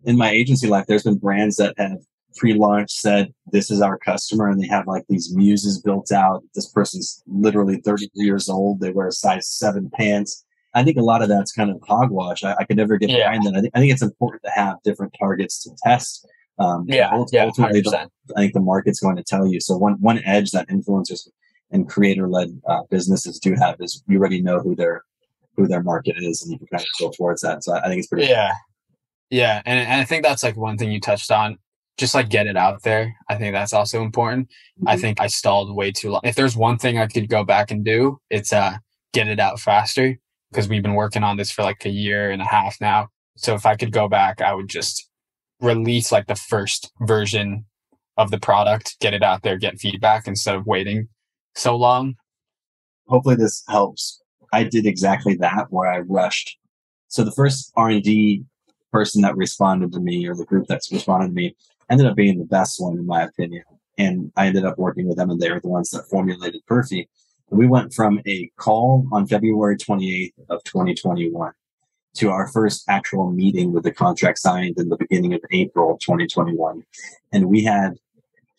in 0.04 0.16
my 0.16 0.30
agency 0.30 0.66
life, 0.68 0.86
there's 0.86 1.02
been 1.04 1.18
brands 1.18 1.56
that 1.56 1.74
have 1.78 1.98
pre-launch 2.36 2.90
said, 2.90 3.32
this 3.50 3.70
is 3.70 3.82
our 3.82 3.98
customer. 3.98 4.48
And 4.48 4.60
they 4.62 4.66
have 4.68 4.86
like 4.86 5.04
these 5.08 5.34
muses 5.34 5.80
built 5.80 6.10
out. 6.12 6.42
This 6.54 6.68
person's 6.70 7.22
literally 7.26 7.76
33 7.84 8.24
years 8.24 8.48
old. 8.48 8.80
They 8.80 8.90
wear 8.90 9.08
a 9.08 9.12
size 9.12 9.48
seven 9.48 9.90
pants. 9.92 10.44
I 10.74 10.82
think 10.82 10.96
a 10.96 11.02
lot 11.02 11.20
of 11.22 11.28
that's 11.28 11.52
kind 11.52 11.70
of 11.70 11.78
hogwash. 11.86 12.42
I, 12.44 12.54
I 12.58 12.64
could 12.64 12.78
never 12.78 12.96
get 12.96 13.10
Yeah. 13.10 13.28
behind 13.30 13.44
that. 13.44 13.54
I 13.56 13.60
think, 13.60 13.72
I 13.74 13.80
think 13.80 13.92
it's 13.92 14.02
important 14.02 14.42
to 14.44 14.50
have 14.50 14.76
different 14.82 15.14
targets 15.18 15.62
to 15.64 15.70
test. 15.84 16.26
Um, 16.58 16.86
Yeah. 16.88 17.10
ultimately, 17.12 17.82
100%. 17.82 18.08
I 18.36 18.40
think 18.40 18.54
the 18.54 18.60
market's 18.60 19.00
going 19.00 19.16
to 19.16 19.22
tell 19.22 19.46
you. 19.46 19.60
So 19.60 19.76
one 19.76 19.94
one 20.00 20.22
edge 20.24 20.52
that 20.52 20.68
influencers 20.68 21.28
and 21.70 21.88
creator 21.88 22.28
led 22.28 22.58
uh, 22.66 22.82
businesses 22.90 23.38
do 23.38 23.54
have 23.54 23.76
is 23.80 24.02
you 24.08 24.18
already 24.18 24.40
know 24.40 24.60
who 24.60 24.74
their 24.74 25.04
who 25.56 25.66
their 25.66 25.82
market 25.82 26.16
is, 26.18 26.42
and 26.42 26.52
you 26.52 26.58
can 26.58 26.66
kind 26.68 26.82
of 26.82 27.00
go 27.00 27.10
towards 27.10 27.42
that. 27.42 27.64
So 27.64 27.74
I, 27.74 27.88
think 27.88 27.98
it's 27.98 28.08
pretty. 28.08 28.26
Yeah. 28.26 28.52
Yeah. 29.30 29.62
And, 29.64 29.78
and 29.78 30.00
I 30.00 30.04
think 30.04 30.24
that's 30.24 30.42
like 30.42 30.56
one 30.56 30.78
thing 30.78 30.92
you 30.92 31.00
touched 31.00 31.30
on. 31.30 31.58
Just 31.98 32.14
like 32.14 32.30
get 32.30 32.46
it 32.46 32.56
out 32.56 32.82
there. 32.82 33.14
I 33.28 33.36
think 33.36 33.52
that's 33.52 33.74
also 33.74 34.02
important. 34.02 34.48
I 34.86 34.96
think 34.96 35.20
I 35.20 35.26
stalled 35.26 35.76
way 35.76 35.92
too 35.92 36.10
long. 36.10 36.22
If 36.24 36.34
there's 36.34 36.56
one 36.56 36.78
thing 36.78 36.96
I 36.96 37.06
could 37.06 37.28
go 37.28 37.44
back 37.44 37.70
and 37.70 37.84
do, 37.84 38.18
it's 38.30 38.50
uh 38.50 38.78
get 39.12 39.28
it 39.28 39.38
out 39.38 39.60
faster 39.60 40.18
because 40.50 40.68
we've 40.68 40.82
been 40.82 40.94
working 40.94 41.22
on 41.22 41.36
this 41.36 41.52
for 41.52 41.62
like 41.62 41.84
a 41.84 41.90
year 41.90 42.30
and 42.30 42.40
a 42.40 42.46
half 42.46 42.80
now. 42.80 43.08
So 43.36 43.54
if 43.54 43.66
I 43.66 43.76
could 43.76 43.92
go 43.92 44.08
back, 44.08 44.40
I 44.40 44.54
would 44.54 44.68
just 44.68 45.06
release 45.60 46.10
like 46.10 46.26
the 46.26 46.34
first 46.34 46.90
version 47.02 47.66
of 48.16 48.30
the 48.30 48.38
product, 48.38 48.96
get 49.00 49.14
it 49.14 49.22
out 49.22 49.42
there, 49.42 49.56
get 49.58 49.78
feedback 49.78 50.26
instead 50.26 50.54
of 50.56 50.66
waiting 50.66 51.08
so 51.54 51.76
long. 51.76 52.14
Hopefully 53.06 53.36
this 53.36 53.62
helps. 53.68 54.21
I 54.52 54.64
did 54.64 54.86
exactly 54.86 55.34
that 55.36 55.66
where 55.70 55.90
I 55.90 56.00
rushed. 56.00 56.58
So 57.08 57.24
the 57.24 57.32
first 57.32 57.72
R 57.76 57.88
and 57.90 58.02
D 58.02 58.44
person 58.92 59.22
that 59.22 59.36
responded 59.36 59.92
to 59.92 60.00
me, 60.00 60.26
or 60.28 60.34
the 60.34 60.44
group 60.44 60.66
that's 60.68 60.92
responded 60.92 61.28
to 61.28 61.32
me, 61.32 61.56
ended 61.90 62.06
up 62.06 62.16
being 62.16 62.38
the 62.38 62.44
best 62.44 62.80
one 62.80 62.98
in 62.98 63.06
my 63.06 63.22
opinion. 63.22 63.64
And 63.98 64.32
I 64.36 64.46
ended 64.46 64.64
up 64.64 64.78
working 64.78 65.08
with 65.08 65.16
them, 65.16 65.30
and 65.30 65.40
they 65.40 65.50
were 65.50 65.60
the 65.60 65.68
ones 65.68 65.90
that 65.90 66.08
formulated 66.10 66.62
Perfy. 66.66 67.08
And 67.50 67.58
we 67.58 67.66
went 67.66 67.92
from 67.92 68.20
a 68.26 68.50
call 68.56 69.06
on 69.12 69.26
February 69.26 69.76
28th 69.76 70.32
of 70.48 70.62
2021 70.64 71.52
to 72.14 72.30
our 72.30 72.48
first 72.48 72.84
actual 72.88 73.30
meeting 73.30 73.72
with 73.72 73.84
the 73.84 73.92
contract 73.92 74.38
signed 74.38 74.74
in 74.78 74.88
the 74.88 74.96
beginning 74.96 75.32
of 75.34 75.40
April 75.50 75.98
2021. 75.98 76.82
And 77.32 77.46
we 77.46 77.64
had 77.64 77.94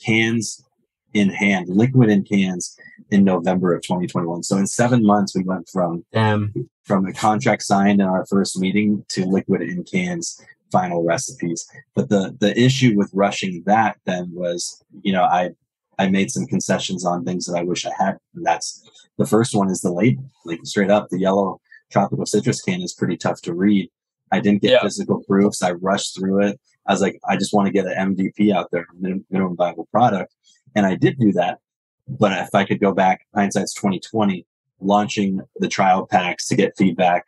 cans 0.03 0.63
in 1.13 1.29
hand, 1.29 1.69
liquid 1.69 2.09
in 2.09 2.23
cans 2.23 2.77
in 3.11 3.23
November 3.23 3.73
of 3.75 3.81
2021. 3.83 4.43
So 4.43 4.57
in 4.57 4.67
seven 4.67 5.05
months, 5.05 5.35
we 5.35 5.43
went 5.43 5.69
from 5.69 6.03
Damn. 6.11 6.53
from 6.83 7.05
the 7.05 7.13
contract 7.13 7.63
signed 7.63 8.01
in 8.01 8.07
our 8.07 8.25
first 8.25 8.59
meeting 8.59 9.05
to 9.09 9.25
liquid 9.25 9.61
in 9.61 9.83
cans 9.83 10.39
final 10.71 11.03
recipes. 11.03 11.65
But 11.95 12.09
the 12.09 12.35
the 12.39 12.59
issue 12.59 12.93
with 12.97 13.11
rushing 13.13 13.63
that 13.65 13.97
then 14.05 14.31
was, 14.33 14.83
you 15.03 15.13
know, 15.13 15.23
I 15.23 15.51
I 15.99 16.09
made 16.09 16.31
some 16.31 16.47
concessions 16.47 17.05
on 17.05 17.23
things 17.23 17.45
that 17.45 17.57
I 17.57 17.63
wish 17.63 17.85
I 17.85 17.91
had. 17.97 18.17
And 18.35 18.45
that's 18.45 18.89
the 19.17 19.27
first 19.27 19.53
one 19.55 19.69
is 19.69 19.81
the 19.81 19.91
label. 19.91 20.23
Like 20.45 20.59
straight 20.63 20.89
up, 20.89 21.09
the 21.09 21.19
yellow 21.19 21.61
tropical 21.91 22.25
citrus 22.25 22.61
can 22.61 22.81
is 22.81 22.93
pretty 22.93 23.17
tough 23.17 23.41
to 23.43 23.53
read. 23.53 23.89
I 24.31 24.39
didn't 24.39 24.63
get 24.63 24.71
Yeah. 24.71 24.81
physical 24.81 25.23
proofs. 25.27 25.61
I 25.61 25.73
rushed 25.73 26.17
through 26.17 26.41
it. 26.47 26.59
I 26.87 26.91
was 26.93 27.01
like, 27.01 27.19
I 27.29 27.37
just 27.37 27.53
want 27.53 27.67
to 27.67 27.71
get 27.71 27.85
an 27.85 28.15
MVP 28.15 28.51
out 28.51 28.69
there, 28.71 28.87
minimum 28.99 29.55
viable 29.55 29.87
product. 29.91 30.33
And 30.75 30.85
I 30.85 30.95
did 30.95 31.17
do 31.19 31.31
that. 31.33 31.59
But 32.07 32.31
if 32.33 32.53
I 32.53 32.65
could 32.65 32.79
go 32.79 32.93
back, 32.93 33.25
hindsight's 33.33 33.73
2020, 33.73 34.45
launching 34.79 35.39
the 35.57 35.67
trial 35.67 36.05
packs 36.05 36.47
to 36.47 36.55
get 36.55 36.77
feedback 36.77 37.25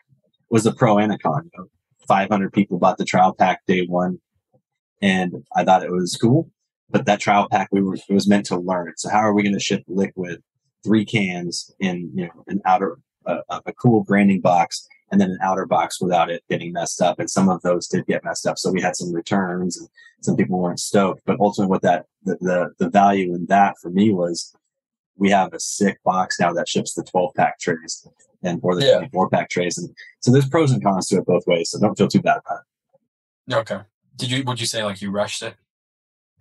was 0.49 0.65
a 0.65 0.73
pro 0.73 0.97
and 0.97 1.11
a 1.11 1.17
con. 1.17 1.49
You 1.53 1.59
know, 1.59 1.67
500 2.07 2.53
people 2.53 2.77
bought 2.77 2.97
the 2.97 3.05
trial 3.05 3.33
pack 3.33 3.65
day 3.65 3.85
one, 3.85 4.19
and 5.01 5.43
I 5.55 5.63
thought 5.63 5.83
it 5.83 5.91
was 5.91 6.17
cool. 6.21 6.49
But 6.89 7.05
that 7.05 7.19
trial 7.19 7.47
pack, 7.49 7.69
we 7.71 7.81
were 7.81 7.95
it 7.95 8.13
was 8.13 8.27
meant 8.27 8.45
to 8.47 8.57
learn. 8.57 8.93
So 8.97 9.09
how 9.09 9.19
are 9.19 9.33
we 9.33 9.43
going 9.43 9.53
to 9.55 9.59
ship 9.59 9.83
liquid, 9.87 10.43
three 10.83 11.05
cans 11.05 11.73
in 11.79 12.11
you 12.13 12.25
know 12.25 12.43
an 12.47 12.61
outer 12.65 12.97
uh, 13.25 13.41
a, 13.49 13.61
a 13.67 13.73
cool 13.73 14.03
branding 14.03 14.41
box, 14.41 14.87
and 15.11 15.21
then 15.21 15.29
an 15.31 15.37
outer 15.43 15.65
box 15.65 16.01
without 16.01 16.29
it 16.29 16.43
getting 16.49 16.73
messed 16.73 17.01
up? 17.01 17.19
And 17.19 17.29
some 17.29 17.49
of 17.49 17.61
those 17.61 17.87
did 17.87 18.05
get 18.05 18.23
messed 18.23 18.47
up, 18.47 18.57
so 18.57 18.71
we 18.71 18.81
had 18.81 18.95
some 18.95 19.13
returns, 19.13 19.77
and 19.77 19.87
some 20.21 20.35
people 20.35 20.59
weren't 20.59 20.79
stoked. 20.79 21.21
But 21.25 21.39
ultimately, 21.39 21.69
what 21.71 21.81
that 21.83 22.05
the 22.23 22.37
the, 22.41 22.69
the 22.79 22.89
value 22.89 23.33
in 23.35 23.45
that 23.47 23.75
for 23.81 23.89
me 23.89 24.11
was 24.13 24.55
we 25.17 25.29
have 25.29 25.53
a 25.53 25.59
sick 25.59 26.01
box 26.03 26.39
now 26.39 26.51
that 26.53 26.67
ships 26.67 26.93
the 26.93 27.03
12 27.03 27.33
pack 27.35 27.57
trays 27.59 28.05
and 28.43 28.59
or 28.63 28.75
the 28.75 28.85
Yeah. 28.85 28.97
24 28.97 29.29
pack 29.29 29.49
trays. 29.49 29.77
And 29.77 29.89
so 30.19 30.29
there's 30.31 30.49
pros 30.49 30.71
and 30.71 30.83
cons 30.83 31.07
to 31.07 31.17
it 31.19 31.25
both 31.25 31.47
ways. 31.47 31.69
So 31.69 31.79
don't 31.79 31.97
feel 31.97 32.09
too 32.09 32.21
bad 32.21 32.41
about 32.45 32.59
it. 33.47 33.55
Okay. 33.55 33.79
Did 34.17 34.31
you 34.31 34.43
would 34.43 34.59
you 34.59 34.65
say 34.67 34.83
like 34.83 35.01
you 35.01 35.11
rushed 35.11 35.41
it? 35.41 35.55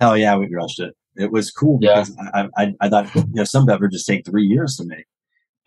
Hell 0.01 0.17
yeah, 0.17 0.37
we 0.37 0.53
rushed 0.53 0.81
it. 0.81 0.97
It 1.17 1.31
was 1.31 1.53
cool 1.53 1.79
Yeah. 1.81 2.01
because 2.03 2.17
I, 2.35 2.49
I, 2.57 2.75
I 2.81 2.89
thought, 2.89 3.15
you 3.15 3.25
know, 3.35 3.45
some 3.45 3.65
beverages 3.65 4.05
take 4.05 4.27
three 4.27 4.45
years 4.45 4.77
to 4.79 4.85
make. 4.85 5.05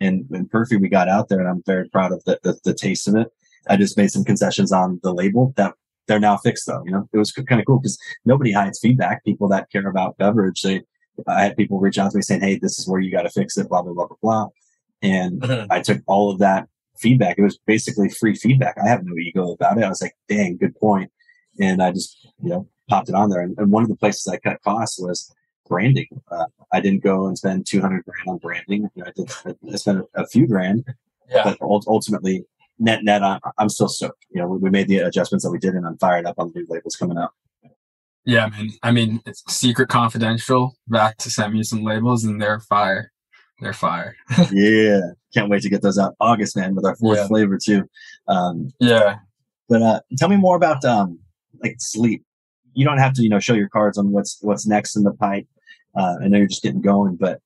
And 0.00 0.26
in 0.32 0.48
Perfy, 0.48 0.80
we 0.80 0.88
got 0.88 1.08
out 1.08 1.28
there 1.28 1.40
and 1.40 1.48
I'm 1.48 1.62
very 1.66 1.88
proud 1.88 2.12
of 2.12 2.22
the, 2.24 2.38
the, 2.42 2.58
the 2.64 2.74
taste 2.74 3.08
of 3.08 3.16
it. 3.16 3.28
I 3.68 3.76
just 3.76 3.96
made 3.96 4.10
some 4.10 4.24
concessions 4.24 4.72
on 4.72 5.00
the 5.02 5.12
label 5.12 5.52
that 5.56 5.74
they're 6.06 6.20
now 6.20 6.36
fixed 6.36 6.66
though. 6.66 6.82
You 6.84 6.92
know, 6.92 7.08
it 7.12 7.18
was 7.18 7.32
kind 7.32 7.60
of 7.60 7.66
cool 7.66 7.80
because 7.80 7.98
nobody 8.24 8.52
hides 8.52 8.78
feedback. 8.78 9.24
People 9.24 9.48
that 9.48 9.70
care 9.70 9.88
about 9.88 10.16
beverage, 10.16 10.62
they, 10.62 10.82
I 11.26 11.42
had 11.42 11.56
people 11.56 11.80
reach 11.80 11.98
out 11.98 12.12
to 12.12 12.16
me 12.16 12.22
saying, 12.22 12.40
Hey, 12.40 12.58
this 12.58 12.78
is 12.78 12.88
where 12.88 13.00
you 13.00 13.10
got 13.10 13.22
to 13.22 13.30
fix 13.30 13.56
it, 13.58 13.68
blah, 13.68 13.82
blah, 13.82 13.92
blah, 13.92 14.06
blah, 14.06 14.16
blah. 14.22 14.48
And 15.02 15.44
I 15.70 15.80
took 15.80 16.00
all 16.06 16.30
of 16.30 16.38
that 16.38 16.68
feedback. 16.98 17.38
It 17.38 17.42
was 17.42 17.58
basically 17.66 18.08
free 18.08 18.34
feedback. 18.34 18.76
I 18.82 18.88
have 18.88 19.04
no 19.04 19.16
ego 19.16 19.52
about 19.52 19.78
it. 19.78 19.84
I 19.84 19.88
was 19.88 20.02
like, 20.02 20.16
dang, 20.28 20.56
good 20.56 20.76
point. 20.76 21.10
And 21.60 21.82
I 21.82 21.92
just, 21.92 22.26
you 22.42 22.50
know, 22.50 22.68
popped 22.88 23.08
it 23.08 23.14
on 23.14 23.30
there. 23.30 23.42
And, 23.42 23.56
and 23.58 23.70
one 23.70 23.82
of 23.82 23.88
the 23.88 23.96
places 23.96 24.26
I 24.26 24.38
cut 24.38 24.62
costs 24.62 24.98
was 24.98 25.32
branding. 25.68 26.08
Uh, 26.30 26.46
I 26.72 26.80
didn't 26.80 27.02
go 27.02 27.26
and 27.26 27.36
spend 27.36 27.66
200 27.66 28.04
grand 28.04 28.28
on 28.28 28.38
branding. 28.38 28.88
You 28.94 29.02
know, 29.04 29.08
I 29.08 29.12
did, 29.14 29.30
I 29.72 29.76
spent 29.76 29.98
a, 30.14 30.22
a 30.22 30.26
few 30.26 30.46
grand, 30.46 30.84
Yeah. 31.30 31.42
but 31.44 31.58
ultimately 31.62 32.44
net, 32.78 33.04
net, 33.04 33.22
I'm, 33.22 33.40
I'm 33.58 33.68
still 33.68 33.88
stoked. 33.88 34.24
You 34.30 34.40
know, 34.42 34.48
we, 34.48 34.58
we 34.58 34.70
made 34.70 34.88
the 34.88 34.98
adjustments 34.98 35.44
that 35.44 35.50
we 35.50 35.58
did 35.58 35.74
and 35.74 35.86
I'm 35.86 35.98
fired 35.98 36.26
up 36.26 36.38
on 36.38 36.52
the 36.52 36.60
new 36.60 36.66
labels 36.68 36.96
coming 36.96 37.18
out. 37.18 37.30
Yeah, 38.24 38.48
man. 38.48 38.70
I 38.82 38.90
mean, 38.92 39.20
it's 39.24 39.42
secret 39.48 39.88
confidential. 39.88 40.76
Vasa 40.88 41.30
sent 41.30 41.54
me 41.54 41.62
some 41.62 41.82
labels 41.82 42.24
and 42.24 42.40
they're 42.40 42.60
fire. 42.60 43.10
They're 43.60 43.72
fire. 43.72 44.16
yeah. 44.52 45.00
Can't 45.34 45.48
wait 45.48 45.62
to 45.62 45.70
get 45.70 45.82
those 45.82 45.98
out 45.98 46.14
August, 46.20 46.56
man, 46.56 46.74
with 46.74 46.84
our 46.84 46.96
fourth 46.96 47.18
Yeah. 47.18 47.26
flavor 47.28 47.58
too. 47.62 47.88
Um, 48.26 48.70
Yeah. 48.80 49.16
But 49.68 49.82
uh, 49.82 50.00
tell 50.16 50.28
me 50.28 50.36
more 50.36 50.56
about 50.56 50.84
um, 50.84 51.18
like 51.62 51.76
sleep. 51.78 52.22
You 52.74 52.84
don't 52.86 52.98
have 52.98 53.12
to, 53.14 53.22
you 53.22 53.28
know, 53.28 53.40
show 53.40 53.54
your 53.54 53.68
cards 53.68 53.98
on 53.98 54.12
what's 54.12 54.38
what's 54.40 54.66
next 54.66 54.94
in 54.96 55.02
the 55.02 55.12
pipe. 55.12 55.46
Uh, 55.96 56.16
I 56.22 56.28
know 56.28 56.38
you're 56.38 56.46
just 56.46 56.62
getting 56.62 56.80
going, 56.80 57.16
but 57.16 57.40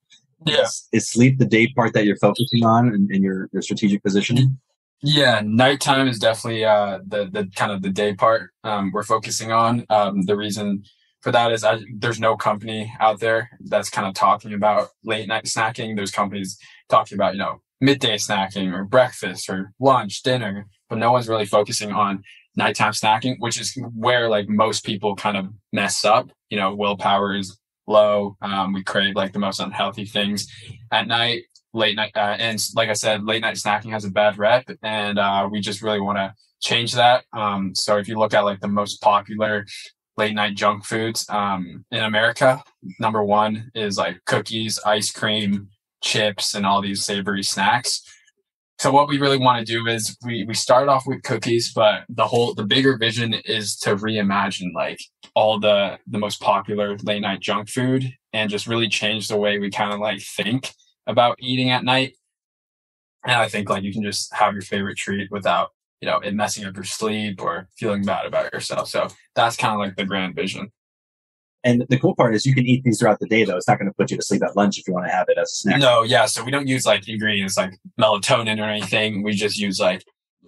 Yeah. 0.45 0.63
is, 0.63 0.87
is 0.91 1.09
sleep 1.09 1.39
the 1.39 1.45
day 1.45 1.67
part 1.73 1.93
that 1.93 2.05
you're 2.05 2.17
focusing 2.17 2.63
on 2.65 2.93
in, 2.93 3.07
in 3.11 3.23
your 3.23 3.49
your 3.53 3.61
strategic 3.61 4.03
positioning? 4.03 4.59
Yeah, 5.01 5.41
nighttime 5.43 6.07
is 6.07 6.17
definitely 6.19 6.63
uh, 6.65 6.99
the 7.05 7.25
the 7.25 7.49
kind 7.55 7.71
of 7.71 7.81
the 7.81 7.89
day 7.89 8.13
part 8.13 8.51
um, 8.63 8.91
we're 8.93 9.03
focusing 9.03 9.51
on. 9.51 9.85
Um, 9.89 10.21
the 10.21 10.37
reason 10.37 10.83
for 11.21 11.31
that 11.31 11.51
is 11.51 11.63
I, 11.63 11.79
there's 11.95 12.19
no 12.19 12.35
company 12.37 12.93
out 12.99 13.19
there 13.19 13.49
that's 13.65 13.89
kind 13.89 14.07
of 14.07 14.13
talking 14.13 14.53
about 14.53 14.89
late 15.03 15.27
night 15.27 15.45
snacking. 15.45 15.95
There's 15.95 16.11
companies 16.11 16.57
talking 16.89 17.17
about 17.17 17.33
you 17.33 17.39
know 17.39 17.61
midday 17.81 18.15
snacking 18.17 18.71
or 18.73 18.85
breakfast 18.85 19.49
or 19.49 19.73
lunch, 19.79 20.23
dinner, 20.23 20.67
but 20.89 20.99
no 20.99 21.11
one's 21.11 21.27
really 21.27 21.45
focusing 21.45 21.91
on 21.91 22.23
nighttime 22.55 22.93
snacking, 22.93 23.35
which 23.39 23.59
is 23.59 23.77
where 23.93 24.29
like 24.29 24.47
most 24.47 24.85
people 24.85 25.15
kind 25.15 25.35
of 25.35 25.47
mess 25.73 26.05
up. 26.05 26.29
You 26.49 26.57
know, 26.57 26.73
willpower 26.75 27.35
is 27.35 27.57
low. 27.87 28.37
Um, 28.41 28.73
we 28.73 28.83
crave 28.83 29.15
like 29.15 29.33
the 29.33 29.39
most 29.39 29.59
unhealthy 29.59 30.05
things 30.05 30.47
at 30.91 31.07
night 31.07 31.43
late 31.75 31.95
night 31.95 32.11
uh, 32.15 32.35
and 32.37 32.63
like 32.75 32.87
i 32.87 32.93
said 32.93 33.23
late 33.23 33.41
night 33.41 33.55
snacking 33.55 33.89
has 33.89 34.05
a 34.05 34.11
bad 34.11 34.37
rep 34.37 34.63
and 34.83 35.17
uh, 35.17 35.49
we 35.51 35.59
just 35.59 35.81
really 35.81 35.99
want 35.99 36.19
to 36.19 36.31
change 36.61 36.93
that 36.93 37.23
um, 37.33 37.73
so 37.73 37.97
if 37.97 38.07
you 38.07 38.15
look 38.15 38.35
at 38.35 38.45
like 38.45 38.59
the 38.59 38.67
most 38.67 39.01
popular 39.01 39.65
late 40.17 40.35
night 40.35 40.55
junk 40.55 40.85
foods 40.85 41.25
um, 41.29 41.85
in 41.91 42.03
America. 42.03 42.63
Number 42.99 43.23
one 43.23 43.71
is 43.73 43.97
like 43.97 44.23
cookies, 44.25 44.79
ice 44.85 45.11
cream, 45.11 45.69
chips, 46.01 46.53
and 46.53 46.65
all 46.65 46.81
these 46.81 47.03
savory 47.03 47.43
snacks. 47.43 48.01
So 48.79 48.91
what 48.91 49.07
we 49.07 49.17
really 49.17 49.37
want 49.37 49.65
to 49.65 49.71
do 49.71 49.87
is 49.87 50.17
we 50.25 50.43
we 50.45 50.53
start 50.53 50.89
off 50.89 51.03
with 51.07 51.23
cookies, 51.23 51.71
but 51.73 52.03
the 52.09 52.27
whole 52.27 52.53
the 52.53 52.65
bigger 52.65 52.97
vision 52.97 53.33
is 53.45 53.77
to 53.77 53.95
reimagine 53.95 54.73
like 54.73 54.99
all 55.35 55.59
the 55.59 55.99
the 56.07 56.19
most 56.19 56.41
popular 56.41 56.97
late 57.03 57.21
night 57.21 57.39
junk 57.39 57.69
food 57.69 58.13
and 58.33 58.49
just 58.49 58.67
really 58.67 58.89
change 58.89 59.27
the 59.27 59.37
way 59.37 59.59
we 59.59 59.69
kind 59.69 59.93
of 59.93 59.99
like 59.99 60.21
think 60.21 60.73
about 61.07 61.37
eating 61.39 61.69
at 61.69 61.83
night. 61.83 62.15
And 63.25 63.35
I 63.35 63.47
think 63.47 63.69
like 63.69 63.83
you 63.83 63.93
can 63.93 64.03
just 64.03 64.33
have 64.33 64.53
your 64.53 64.61
favorite 64.61 64.97
treat 64.97 65.31
without 65.31 65.69
you 66.01 66.07
know 66.09 66.19
it 66.19 66.33
messing 66.33 66.65
up 66.65 66.75
your 66.75 66.83
sleep 66.83 67.41
or 67.41 67.69
feeling 67.77 68.03
bad 68.03 68.25
about 68.25 68.51
yourself. 68.53 68.89
So 68.89 69.07
that's 69.35 69.55
kind 69.55 69.73
of 69.73 69.79
like 69.79 69.95
the 69.95 70.05
grand 70.05 70.35
vision. 70.35 70.71
And 71.63 71.85
the 71.89 71.97
cool 71.97 72.13
part 72.15 72.35
is 72.35 72.45
you 72.45 72.53
can 72.53 72.65
eat 72.65 72.83
these 72.83 72.99
throughout 72.99 73.19
the 73.19 73.27
day, 73.27 73.45
though. 73.45 73.55
It's 73.55 73.67
not 73.67 73.79
going 73.79 73.89
to 73.89 73.93
put 73.93 74.11
you 74.11 74.17
to 74.17 74.23
sleep 74.23 74.43
at 74.43 74.55
lunch 74.57 74.77
if 74.77 74.87
you 74.87 74.93
want 74.93 75.05
to 75.05 75.11
have 75.11 75.27
it 75.29 75.37
as 75.37 75.51
a 75.51 75.55
snack. 75.55 75.79
No, 75.79 76.03
yeah. 76.03 76.25
So 76.25 76.43
we 76.43 76.51
don't 76.51 76.67
use 76.67 76.85
like 76.85 77.07
ingredients 77.07 77.55
like 77.55 77.73
melatonin 77.99 78.59
or 78.59 78.69
anything. 78.69 79.23
We 79.23 79.31
just 79.31 79.57
use 79.57 79.79
like 79.79 80.03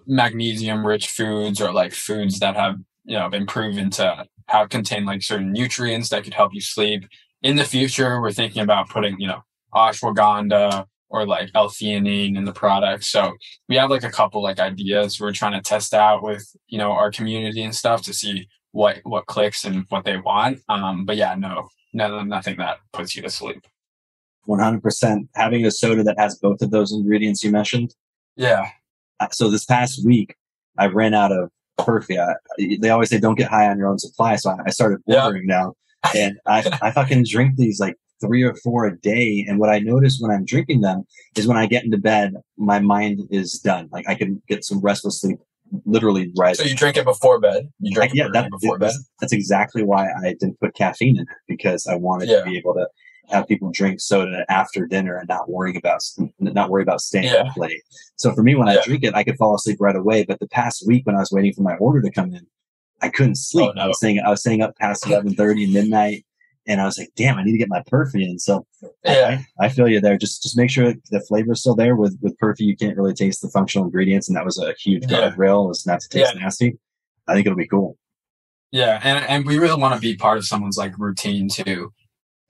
magnesium 0.06 0.86
rich 0.86 1.08
foods 1.08 1.60
or 1.60 1.72
like 1.72 1.92
foods 1.92 2.38
that 2.40 2.54
have, 2.54 2.76
you 3.04 3.18
know, 3.18 3.30
been 3.30 3.46
proven 3.46 3.88
to 3.90 4.26
have 4.48 4.68
contain 4.68 5.06
like 5.06 5.22
certain 5.22 5.52
nutrients 5.52 6.10
that 6.10 6.22
could 6.22 6.34
help 6.34 6.52
you 6.52 6.60
sleep. 6.60 7.04
In 7.42 7.56
the 7.56 7.64
future, 7.64 8.20
we're 8.20 8.32
thinking 8.32 8.62
about 8.62 8.90
putting, 8.90 9.18
you 9.18 9.28
know, 9.28 9.42
ashwagandha 9.74 10.86
or 11.08 11.26
like 11.26 11.50
L-theanine 11.54 12.36
in 12.36 12.44
the 12.44 12.52
product. 12.52 13.04
So 13.04 13.32
we 13.68 13.76
have 13.76 13.90
like 13.90 14.04
a 14.04 14.10
couple 14.10 14.42
like 14.42 14.58
ideas 14.58 15.20
we're 15.20 15.32
trying 15.32 15.52
to 15.52 15.60
test 15.60 15.94
out 15.94 16.22
with, 16.22 16.44
you 16.66 16.78
know, 16.78 16.92
our 16.92 17.10
community 17.10 17.62
and 17.62 17.74
stuff 17.74 18.02
to 18.02 18.12
see 18.12 18.48
what 18.76 19.00
what 19.04 19.24
clicks 19.26 19.64
and 19.64 19.86
what 19.88 20.04
they 20.04 20.18
want. 20.18 20.60
Um, 20.68 21.06
but 21.06 21.16
yeah, 21.16 21.34
no, 21.34 21.68
no, 21.94 22.22
nothing 22.22 22.56
that 22.58 22.78
puts 22.92 23.16
you 23.16 23.22
to 23.22 23.30
sleep. 23.30 23.66
One 24.44 24.60
hundred 24.60 24.82
percent. 24.82 25.28
Having 25.34 25.64
a 25.64 25.70
soda 25.70 26.02
that 26.04 26.18
has 26.18 26.38
both 26.38 26.60
of 26.60 26.70
those 26.70 26.92
ingredients 26.92 27.42
you 27.42 27.50
mentioned. 27.50 27.94
Yeah. 28.36 28.66
Uh, 29.18 29.28
So 29.32 29.48
this 29.50 29.64
past 29.64 30.04
week, 30.04 30.36
I 30.78 30.86
ran 30.86 31.14
out 31.14 31.32
of 31.32 31.50
Perfy. 31.80 32.16
They 32.80 32.90
always 32.90 33.08
say 33.10 33.18
don't 33.18 33.34
get 33.38 33.50
high 33.50 33.68
on 33.68 33.78
your 33.78 33.88
own 33.88 33.98
supply, 33.98 34.36
so 34.36 34.50
I 34.50 34.56
I 34.66 34.70
started 34.70 34.98
Yeah. 35.06 35.24
ordering 35.24 35.46
now, 35.46 35.74
and 36.14 36.38
I 36.46 36.58
I 36.86 36.90
fucking 36.90 37.24
drink 37.30 37.56
these 37.56 37.80
like 37.80 37.96
three 38.20 38.42
or 38.42 38.54
four 38.64 38.84
a 38.86 38.96
day. 38.98 39.44
And 39.48 39.58
what 39.58 39.70
I 39.70 39.78
notice 39.78 40.18
when 40.20 40.30
I'm 40.30 40.44
drinking 40.44 40.82
them 40.82 41.04
is 41.36 41.46
when 41.46 41.56
I 41.56 41.66
get 41.66 41.84
into 41.84 41.98
bed, 41.98 42.34
my 42.56 42.78
mind 42.78 43.20
is 43.30 43.58
done. 43.70 43.88
Like 43.90 44.06
I 44.08 44.14
can 44.14 44.42
get 44.48 44.64
some 44.64 44.80
restful 44.80 45.10
sleep, 45.10 45.38
literally 45.84 46.32
right. 46.36 46.56
So 46.56 46.64
you 46.64 46.74
drink 46.74 46.96
it 46.96 47.04
before 47.04 47.40
bed. 47.40 47.68
You 47.80 47.94
drink 47.94 48.14
yeah, 48.14 48.26
it 48.26 48.32
that, 48.32 48.50
before 48.50 48.78
bed. 48.78 48.92
that's, 49.20 49.32
exactly 49.32 49.82
why 49.82 50.08
I 50.24 50.34
didn't 50.38 50.58
put 50.60 50.74
caffeine 50.74 51.16
in 51.16 51.22
it 51.22 51.28
because 51.48 51.86
I 51.86 51.94
wanted 51.96 52.28
Yeah. 52.28 52.40
to 52.40 52.44
be 52.44 52.56
able 52.56 52.74
to 52.74 52.86
have 53.28 53.48
people 53.48 53.70
drink 53.72 54.00
soda 54.00 54.44
after 54.48 54.86
dinner 54.86 55.16
and 55.16 55.28
not 55.28 55.48
worrying 55.48 55.76
about 55.76 56.00
not 56.38 56.70
worry 56.70 56.82
about 56.82 57.00
staying 57.00 57.24
Yeah. 57.24 57.44
up 57.48 57.56
late. 57.56 57.82
So 58.16 58.32
for 58.32 58.42
me, 58.42 58.54
when 58.54 58.68
I 58.68 58.80
drink 58.84 59.02
it, 59.04 59.14
I 59.14 59.24
could 59.24 59.36
fall 59.36 59.54
asleep 59.54 59.78
right 59.80 59.96
away. 59.96 60.24
But 60.24 60.38
the 60.38 60.48
past 60.48 60.84
week, 60.86 61.06
when 61.06 61.16
I 61.16 61.20
was 61.20 61.32
waiting 61.32 61.52
for 61.52 61.62
my 61.62 61.76
order 61.76 62.00
to 62.02 62.10
come 62.10 62.32
in, 62.32 62.46
I 63.02 63.08
couldn't 63.08 63.32
oh, 63.32 63.34
sleep. 63.34 63.70
Oh, 63.70 63.72
no. 63.72 63.82
I 63.82 63.86
was 63.88 63.98
staying 63.98 64.20
I 64.20 64.30
was 64.30 64.40
staying 64.40 64.62
up 64.62 64.76
past 64.76 65.06
eleven 65.06 65.34
thirty 65.34 65.66
midnight, 65.66 66.24
and 66.66 66.80
I 66.80 66.84
was 66.84 66.98
like, 66.98 67.10
"Damn, 67.16 67.36
I 67.38 67.44
need 67.44 67.52
to 67.52 67.58
get 67.58 67.68
my 67.68 67.82
Perfy 67.90 68.22
in." 68.28 68.38
So 68.38 68.66
Yeah. 69.04 69.40
I, 69.60 69.66
I 69.66 69.68
feel 69.68 69.88
you 69.88 70.00
there. 70.00 70.16
Just 70.18 70.42
just 70.42 70.56
make 70.56 70.70
sure 70.70 70.92
the 71.10 71.20
flavor 71.20 71.52
is 71.52 71.60
still 71.60 71.74
there. 71.76 71.96
With 71.96 72.18
with 72.22 72.36
Perfy, 72.38 72.60
you 72.60 72.76
can't 72.76 72.96
really 72.96 73.14
taste 73.14 73.42
the 73.42 73.48
functional 73.48 73.84
ingredients, 73.86 74.28
and 74.28 74.36
that 74.36 74.44
was 74.44 74.58
a 74.58 74.74
huge 74.82 75.04
Yeah. 75.08 75.30
guardrail. 75.30 75.68
Was 75.68 75.86
not 75.86 76.00
to 76.00 76.08
taste 76.08 76.34
Yeah. 76.34 76.40
nasty. 76.42 76.78
I 77.28 77.34
think 77.34 77.46
it'll 77.46 77.56
be 77.56 77.66
cool. 77.68 77.96
Yeah, 78.72 79.00
and 79.02 79.24
and 79.26 79.46
we 79.46 79.58
really 79.58 79.80
want 79.80 79.94
to 79.94 80.00
be 80.00 80.16
part 80.16 80.38
of 80.38 80.44
someone's 80.46 80.76
like 80.76 80.98
routine 80.98 81.48
too. 81.48 81.92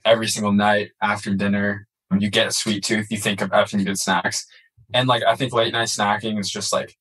Every 0.05 0.29
single 0.29 0.53
night 0.53 0.91
after 1.03 1.35
dinner, 1.35 1.87
when 2.09 2.21
you 2.21 2.31
get 2.31 2.47
a 2.47 2.53
sweet 2.53 2.85
tooth, 2.85 3.07
you 3.11 3.19
think 3.19 3.41
of 3.41 3.51
effing 3.51 3.85
good 3.85 3.99
snacks. 3.99 4.47
And 4.95 5.09
like 5.09 5.23
I 5.25 5.35
think 5.37 5.53
late 5.53 5.73
night 5.73 5.89
snacking 5.89 6.39
is 6.39 6.49
just 6.51 6.73
like 6.73 6.97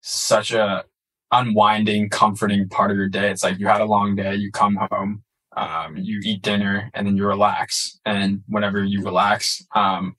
such 0.00 0.52
a 0.52 0.84
unwinding, 1.32 2.08
comforting 2.08 2.68
part 2.68 2.90
of 2.90 2.96
your 2.96 3.08
day. 3.08 3.30
It's 3.30 3.42
like 3.44 3.58
you 3.58 3.66
had 3.66 3.80
a 3.80 3.84
long 3.84 4.16
day, 4.16 4.34
you 4.34 4.50
come 4.50 4.78
home, 4.90 5.22
um, 5.58 5.96
you 5.96 6.20
eat 6.24 6.42
dinner, 6.42 6.90
and 6.94 7.06
then 7.06 7.16
you 7.16 7.26
relax. 7.26 7.98
And 8.06 8.42
whenever 8.46 8.84
you 8.84 9.02
relax, 9.02 9.64
um, 9.74 10.14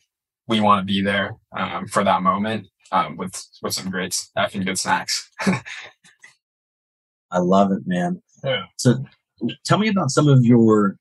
we 0.47 0.59
want 0.59 0.81
to 0.81 0.91
be 0.91 1.01
there 1.01 1.35
um, 1.55 1.87
for 1.87 2.03
that 2.03 2.21
moment 2.21 2.67
um, 2.91 3.15
with 3.17 3.45
with 3.61 3.73
some 3.73 3.89
great 3.89 4.27
effing 4.37 4.65
good 4.65 4.77
snacks. 4.77 5.29
I 7.31 7.37
love 7.39 7.71
it, 7.71 7.83
man. 7.85 8.21
Yeah. 8.43 8.63
So 8.77 9.05
tell 9.65 9.77
me 9.77 9.87
about 9.87 10.09
some 10.09 10.27
of 10.27 10.43
your 10.43 10.97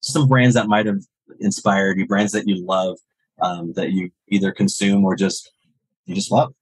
some 0.00 0.28
brands 0.28 0.54
that 0.54 0.68
might 0.68 0.86
have 0.86 1.00
inspired 1.40 1.98
you, 1.98 2.06
brands 2.06 2.32
that 2.32 2.46
you 2.46 2.64
love, 2.64 2.98
um, 3.42 3.72
that 3.74 3.92
you 3.92 4.10
either 4.28 4.52
consume 4.52 5.04
or 5.04 5.16
just 5.16 5.50
you 6.06 6.14
just 6.14 6.32
love. 6.32 6.54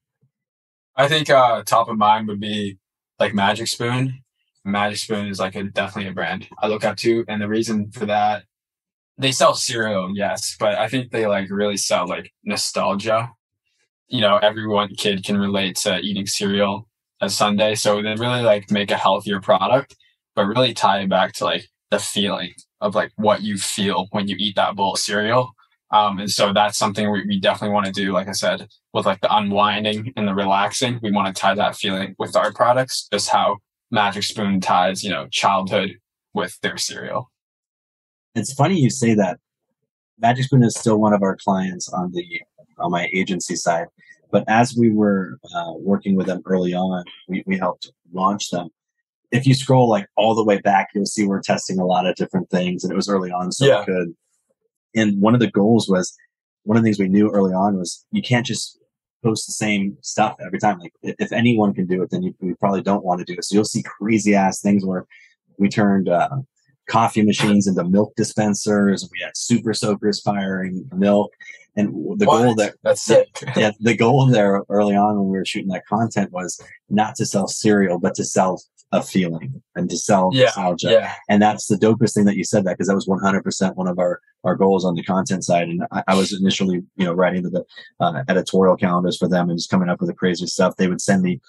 I 0.97 1.09
think 1.09 1.31
uh, 1.31 1.62
top 1.62 1.88
of 1.88 1.99
mind 1.99 2.27
would 2.29 2.40
be 2.40 2.79
like 3.21 3.35
Magic 3.35 3.69
Spoon. 3.69 4.23
Magic 4.66 4.98
Spoon 4.98 5.29
is 5.29 5.38
like 5.38 5.55
a 5.55 5.64
definitely 5.64 6.11
a 6.11 6.14
brand 6.14 6.48
I 6.59 6.66
look 6.66 6.85
up 6.85 6.96
to, 6.98 7.24
and 7.29 7.40
the 7.40 7.48
reason 7.48 7.90
for 7.92 8.07
that, 8.07 8.44
they 9.18 9.33
sell 9.33 9.55
cereal, 9.55 10.12
yes, 10.14 10.57
but 10.59 10.74
I 10.76 10.88
think 10.88 11.11
they 11.11 11.26
like 11.26 11.48
really 11.50 11.76
sell 11.76 12.07
like 12.07 12.33
nostalgia. 12.44 13.31
You 14.09 14.20
know, 14.20 14.37
everyone 14.37 14.90
kid 14.96 15.24
can 15.24 15.38
relate 15.38 15.76
to 15.76 15.98
eating 16.00 16.26
cereal 16.26 16.88
a 17.20 17.31
Sunday, 17.31 17.74
so 17.74 18.02
they 18.02 18.14
really 18.14 18.42
like 18.42 18.70
make 18.70 18.90
a 18.90 18.96
healthier 18.96 19.40
product, 19.40 19.96
but 20.35 20.46
really 20.46 20.74
tie 20.74 21.00
it 21.00 21.09
back 21.09 21.33
to 21.35 21.44
like 21.44 21.66
the 21.90 21.98
feeling 21.98 22.52
of 22.81 22.94
like 22.94 23.12
what 23.16 23.42
you 23.42 23.57
feel 23.57 24.09
when 24.11 24.29
you 24.29 24.37
eat 24.38 24.57
that 24.57 24.76
bowl 24.76 24.94
of 24.94 24.98
cereal. 24.98 25.52
Um, 25.92 26.18
and 26.18 26.31
so 26.31 26.52
that's 26.52 26.76
something 26.76 27.11
we, 27.11 27.24
we 27.26 27.40
definitely 27.40 27.72
want 27.72 27.87
to 27.87 27.92
do. 27.92 28.12
Like 28.12 28.29
I 28.29 28.33
said, 28.33 28.68
with 28.92 29.07
like 29.07 29.20
the 29.20 29.35
unwinding 29.35 30.12
and 30.16 30.26
the 30.26 30.35
relaxing, 30.35 30.98
we 31.02 31.12
want 31.12 31.35
to 31.35 31.40
tie 31.40 31.55
that 31.55 31.76
feeling 31.76 32.14
with 32.18 32.35
our 32.37 32.52
products, 32.52 33.09
just 33.12 33.31
how 33.31 33.59
Magic 33.90 34.22
Spoon 34.22 34.61
ties, 34.61 35.03
you 35.05 35.11
know, 35.11 35.27
childhood 35.29 35.99
with 36.35 36.59
their 36.61 36.77
cereal. 36.77 37.31
It's 38.35 38.53
funny 38.53 38.79
you 38.79 38.90
say 38.90 39.14
that. 39.14 39.38
Magic 40.18 40.44
Spoon 40.44 40.62
is 40.62 40.75
still 40.75 40.99
one 40.99 41.12
of 41.12 41.22
our 41.22 41.37
clients 41.37 41.88
on 41.90 42.12
the 42.12 42.25
on 42.79 42.90
my 42.90 43.09
agency 43.14 43.57
side, 43.57 43.87
but 44.31 44.44
as 44.49 44.77
we 44.77 44.90
were 44.90 45.38
uh, 45.55 45.72
working 45.79 46.14
with 46.14 46.27
them 46.27 46.42
early 46.44 46.75
on, 46.75 47.05
we, 47.29 47.42
we 47.46 47.57
helped 47.57 47.90
launch 48.12 48.51
them. 48.51 48.68
If 49.31 49.46
you 49.46 49.55
scroll 49.55 49.88
like 49.88 50.07
all 50.16 50.35
the 50.35 50.44
way 50.44 50.59
back, 50.61 50.88
you'll 50.94 51.07
see 51.07 51.27
we're 51.27 51.40
testing 51.40 51.79
a 51.79 51.85
lot 51.87 52.07
of 52.07 52.16
different 52.16 52.51
things, 52.51 52.85
and 52.85 52.92
it 52.92 52.96
was 52.96 53.09
early 53.09 53.31
on, 53.31 53.53
so 53.53 53.66
Yeah. 53.66 53.85
could. 53.85 54.14
And 54.94 55.20
one 55.20 55.35
of 55.35 55.40
the 55.40 55.51
goals 55.51 55.88
was 55.88 56.14
one 56.64 56.77
of 56.77 56.83
the 56.83 56.87
things 56.87 56.99
we 56.99 57.09
knew 57.09 57.31
early 57.31 57.53
on 57.53 57.79
was 57.79 58.05
you 58.11 58.22
can't 58.22 58.44
just 58.46 58.79
post 59.22 59.46
the 59.46 59.52
same 59.52 59.96
stuff 60.02 60.37
every 60.44 60.59
time. 60.59 60.79
Like 60.79 60.92
if 61.02 61.33
anyone 61.33 61.74
can 61.74 61.87
do 61.87 62.02
it, 62.02 62.11
then 62.11 62.22
you, 62.22 62.35
you 62.40 62.57
probably 62.57 62.83
don't 62.83 63.05
want 63.05 63.18
to 63.20 63.24
do 63.24 63.38
it. 63.38 63.44
So 63.44 63.55
you'll 63.55 63.64
see 63.64 63.83
crazy 63.83 64.35
ass 64.35 64.61
things 64.61 64.85
where 64.85 65.07
we 65.59 65.68
turned 65.68 66.09
uh, 66.09 66.29
coffee 66.88 67.22
machines 67.22 67.66
into 67.66 67.85
milk 67.85 68.14
dispensers. 68.16 69.09
We 69.12 69.20
had 69.22 69.37
super 69.37 69.74
soakers 69.74 70.20
firing 70.20 70.88
milk, 70.94 71.33
and 71.76 72.18
the 72.18 72.26
goal 72.26 72.55
that 72.57 72.74
That's 72.83 73.02
sick. 73.02 73.29
yeah, 73.57 73.72
the 73.81 73.96
goal 73.96 74.26
there 74.26 74.62
early 74.68 74.96
on 74.96 75.16
when 75.16 75.29
we 75.29 75.38
were 75.38 75.44
shooting 75.44 75.70
that 75.70 75.87
content 75.87 76.33
was 76.33 76.61
not 76.88 77.14
to 77.16 77.26
sell 77.26 77.48
cereal, 77.48 77.98
but 77.98 78.14
to 78.14 78.24
sell 78.24 78.61
a 78.92 79.03
feeling 79.03 79.61
and 79.75 79.90
to 79.90 79.96
sell 79.96 80.31
Yeah, 80.33 80.44
nostalgia. 80.44 80.90
yeah. 80.90 81.12
And 81.29 81.42
that's 81.42 81.66
the 81.66 81.77
dopest 81.77 82.14
thing 82.14 82.25
that 82.27 82.37
you 82.37 82.44
said 82.44 82.64
that 82.64 82.75
because 82.77 82.87
that 82.87 82.94
was 82.94 83.07
100% 83.09 83.75
one 83.75 83.88
of 83.88 83.99
our, 83.99 84.20
our 84.44 84.55
goals 84.55 84.85
on 84.85 84.94
the 84.94 85.03
content 85.03 85.44
side. 85.44 85.68
And 85.68 85.83
I, 85.90 86.05
I 86.09 86.14
was 86.14 86.33
initially, 86.33 86.83
you 86.96 87.05
know, 87.05 87.12
writing 87.12 87.42
the 87.42 87.64
uh, 88.01 88.22
editorial 88.29 88.77
calendars 88.77 89.16
for 89.16 89.29
them 89.29 89.51
and 89.51 89.59
just 89.59 89.70
coming 89.70 89.88
up 89.88 90.01
with 90.01 90.09
the 90.09 90.14
crazy 90.14 90.46
stuff. 90.46 90.77
They 90.77 90.87
would 90.87 91.01
send 91.01 91.22
me 91.22 91.40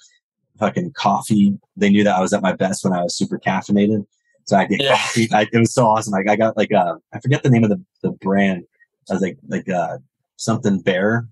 fucking 0.57 0.93
coffee. 0.93 1.57
They 1.75 1.89
knew 1.89 2.03
that 2.03 2.15
I 2.15 2.21
was 2.21 2.33
at 2.33 2.41
my 2.41 2.53
best 2.53 2.83
when 2.83 2.93
I 2.93 3.03
was 3.03 3.15
super 3.15 3.37
caffeinated. 3.37 4.05
So 4.45 4.57
I 4.57 4.65
get 4.65 4.81
Yeah. 4.81 4.97
coffee. 4.97 5.29
I, 5.31 5.47
it 5.53 5.59
was 5.59 5.73
so 5.73 5.85
awesome. 5.85 6.13
Like 6.13 6.27
I 6.27 6.35
got 6.35 6.57
like, 6.57 6.71
uh, 6.71 6.95
I 7.13 7.19
forget 7.19 7.43
the 7.43 7.49
name 7.51 7.63
of 7.63 7.69
the, 7.69 7.83
the 8.01 8.11
brand. 8.13 8.63
I 9.09 9.13
was 9.13 9.21
like, 9.21 9.37
like, 9.47 9.69
uh, 9.69 9.99
something 10.37 10.79
bear. 10.81 11.27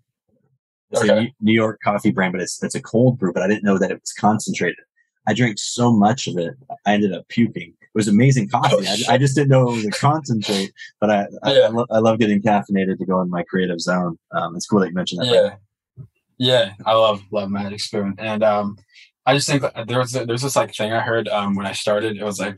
It's 0.91 1.01
a 1.01 1.05
Okay. 1.05 1.21
New- 1.23 1.31
New 1.41 1.53
York 1.53 1.79
coffee 1.83 2.11
brand, 2.11 2.31
but 2.33 2.41
it's, 2.41 2.61
it's 2.63 2.75
a 2.75 2.81
cold 2.81 3.17
brew, 3.17 3.33
but 3.33 3.41
I 3.41 3.47
didn't 3.47 3.63
know 3.63 3.79
that 3.79 3.89
it 3.89 3.99
was 3.99 4.13
concentrated. 4.13 4.77
I 5.27 5.33
drank 5.33 5.57
so 5.59 5.91
much 5.91 6.27
of 6.27 6.37
it, 6.37 6.55
I 6.85 6.93
ended 6.93 7.13
up 7.13 7.27
puking. 7.29 7.73
It 7.81 7.89
was 7.93 8.07
amazing 8.07 8.49
coffee. 8.49 8.75
Oh, 8.87 9.05
I. 9.09 9.15
I 9.15 9.17
just 9.17 9.35
didn't 9.35 9.49
know 9.49 9.69
it 9.69 9.75
was 9.75 9.85
a 9.85 9.91
concentrate, 9.99 10.73
but 10.99 11.09
I, 11.09 11.27
I, 11.43 11.53
Yeah. 11.53 11.59
I, 11.65 11.67
lo- 11.69 11.85
I 11.91 11.99
love 11.99 12.19
getting 12.19 12.41
caffeinated 12.41 12.97
to 12.99 13.05
go 13.05 13.21
in 13.21 13.29
my 13.29 13.43
creative 13.43 13.79
zone. 13.79 14.17
Um, 14.31 14.55
it's 14.55 14.67
cool 14.67 14.79
that 14.81 14.89
you 14.89 14.93
mentioned 14.93 15.21
that. 15.21 15.27
Yeah. 15.33 15.55
Yeah, 16.37 16.73
I 16.85 16.93
love 16.93 17.23
love 17.31 17.49
Magic 17.49 17.79
Spoon, 17.79 18.13
and 18.17 18.43
um, 18.43 18.77
I 19.25 19.33
just 19.35 19.47
think 19.47 19.63
there 19.87 19.99
was 19.99 20.11
there's 20.11 20.41
this 20.41 20.57
like 20.57 20.75
thing 20.75 20.91
I 20.91 20.99
heard 20.99 21.29
um 21.29 21.55
when 21.55 21.65
I 21.65 21.71
started. 21.71 22.17
It 22.17 22.23
was 22.25 22.41
like 22.41 22.57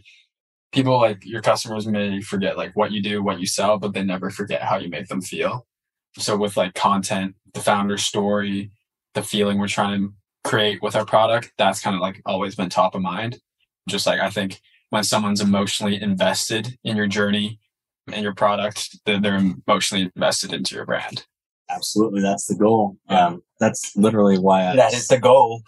people 0.71 0.99
like 0.99 1.23
your 1.23 1.43
customers 1.43 1.85
may 1.85 2.19
forget 2.21 2.57
like 2.57 2.75
what 2.75 2.91
you 2.91 3.03
do, 3.03 3.21
what 3.21 3.39
you 3.39 3.45
sell, 3.45 3.77
but 3.77 3.93
they 3.93 4.03
never 4.03 4.31
forget 4.31 4.63
how 4.63 4.77
you 4.77 4.89
make 4.89 5.07
them 5.09 5.21
feel. 5.21 5.67
So 6.17 6.35
with 6.35 6.57
like 6.57 6.73
content, 6.73 7.35
the 7.53 7.59
founder 7.59 7.97
story, 7.99 8.71
the 9.13 9.21
feeling 9.21 9.59
we're 9.59 9.67
trying 9.67 10.01
to 10.01 10.13
create 10.47 10.81
with 10.81 10.95
our 10.95 11.05
product, 11.05 11.51
that's 11.57 11.79
kind 11.81 11.95
of 11.95 12.01
like 12.01 12.21
always 12.25 12.55
been 12.55 12.69
top 12.69 12.95
of 12.95 13.01
mind. 13.01 13.39
Just 13.87 14.05
like 14.07 14.19
I 14.19 14.29
think 14.29 14.59
when 14.89 15.03
someone's 15.03 15.41
emotionally 15.41 16.01
invested 16.01 16.77
in 16.83 16.95
your 16.97 17.07
journey 17.07 17.59
and 18.11 18.23
your 18.23 18.33
product, 18.33 18.97
they're, 19.05 19.19
they're 19.19 19.35
emotionally 19.67 20.09
invested 20.15 20.53
into 20.53 20.75
your 20.75 20.85
brand. 20.85 21.25
Absolutely, 21.69 22.21
that's 22.21 22.45
the 22.45 22.55
goal. 22.55 22.95
Um, 23.09 23.43
that's 23.59 23.95
literally 23.97 24.37
why 24.37 24.67
I, 24.67 24.75
That 24.75 24.93
is 24.93 25.07
the 25.09 25.19
goal. 25.19 25.61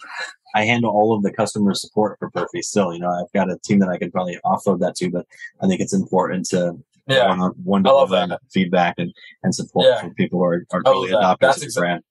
I 0.54 0.64
handle 0.64 0.90
all 0.90 1.14
of 1.14 1.22
the 1.22 1.32
customer 1.32 1.74
support 1.74 2.18
for 2.18 2.30
Perfy. 2.30 2.62
Still, 2.64 2.92
you 2.94 3.00
know, 3.00 3.10
I've 3.10 3.30
got 3.34 3.50
a 3.50 3.58
team 3.58 3.78
that 3.80 3.88
I 3.90 3.98
could 3.98 4.10
probably 4.12 4.38
offload 4.44 4.80
that 4.80 4.96
to, 4.96 5.10
but 5.10 5.26
I 5.62 5.66
think 5.66 5.80
it's 5.80 5.92
important 5.92 6.46
to 6.48 6.76
Yeah. 7.06 7.28
one 7.28 7.52
one 7.62 7.84
to 7.84 7.90
I 7.90 7.92
love 7.92 8.10
one 8.10 8.36
feedback 8.52 8.94
and, 8.98 9.12
and 9.42 9.54
support 9.54 9.86
Yeah. 9.86 10.00
from 10.00 10.14
people 10.14 10.38
who 10.38 10.44
are, 10.46 10.64
are 10.72 10.82
I 10.86 10.90
really 10.90 11.10
love 11.10 11.38
that. 11.38 11.46
adopting 11.46 11.60
to 11.60 11.60
the 11.60 11.66
exa- 11.66 11.78
brand. 11.80 12.02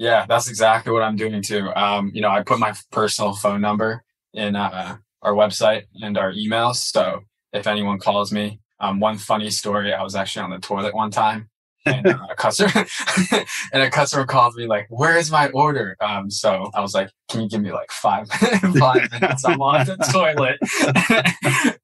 Yeah, 0.00 0.24
that's 0.26 0.48
exactly 0.48 0.94
what 0.94 1.02
I'm 1.02 1.16
doing 1.16 1.42
too. 1.42 1.68
Um, 1.76 2.10
you 2.14 2.22
know, 2.22 2.30
I 2.30 2.42
put 2.42 2.58
my 2.58 2.72
personal 2.90 3.34
phone 3.34 3.60
number 3.60 4.02
in 4.32 4.56
uh, 4.56 4.96
our 5.20 5.34
website 5.34 5.82
and 6.00 6.16
our 6.16 6.32
emails. 6.32 6.76
So 6.76 7.20
if 7.52 7.66
anyone 7.66 7.98
calls 7.98 8.32
me, 8.32 8.60
um, 8.80 8.98
one 8.98 9.18
funny 9.18 9.50
story, 9.50 9.92
I 9.92 10.02
was 10.02 10.14
actually 10.14 10.44
on 10.44 10.50
the 10.52 10.58
toilet 10.58 10.94
one 10.94 11.10
time 11.10 11.50
and 11.84 12.06
uh, 12.06 12.18
a 12.30 12.34
customer 12.34 12.86
and 13.72 13.82
a 13.82 13.90
customer 13.90 14.24
called 14.24 14.54
me 14.54 14.66
like, 14.66 14.86
"Where 14.88 15.18
is 15.18 15.30
my 15.30 15.48
order?" 15.50 15.96
Um, 16.00 16.30
so 16.30 16.70
I 16.74 16.80
was 16.80 16.94
like, 16.94 17.10
"Can 17.28 17.42
you 17.42 17.48
give 17.48 17.60
me 17.60 17.72
like 17.72 17.90
five 17.90 18.28
five 18.78 19.10
minutes? 19.12 19.44
I'm 19.44 19.60
on 19.60 19.86
the 19.86 19.96
toilet." 20.12 20.58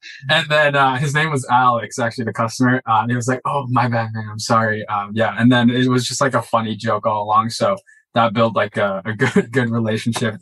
and 0.31 0.46
then 0.48 0.74
uh, 0.74 0.96
his 0.96 1.14
name 1.14 1.31
was 1.31 1.46
Alex, 1.50 1.98
actually 1.98 2.24
the 2.24 2.33
customer. 2.33 2.83
Uh, 2.87 3.00
and 3.02 3.11
he 3.11 3.16
was 3.16 3.29
like, 3.29 3.40
"Oh, 3.44 3.66
my 3.68 3.88
bad, 3.88 4.11
man. 4.12 4.29
I'm 4.31 4.38
sorry." 4.38 4.87
Um, 4.87 5.12
yeah, 5.14 5.35
and 5.38 5.50
then 5.50 5.70
it 5.70 5.88
was 5.88 6.07
just 6.07 6.20
like 6.20 6.35
a 6.35 6.42
funny 6.42 6.76
joke 6.76 7.07
all 7.07 7.22
along. 7.22 7.50
So 7.50 7.76
that 8.16 8.33
built 8.33 8.57
like 8.57 8.76
a, 8.76 9.02
a 9.05 9.14
good 9.14 9.52
good 9.52 9.70
relationship 9.70 10.37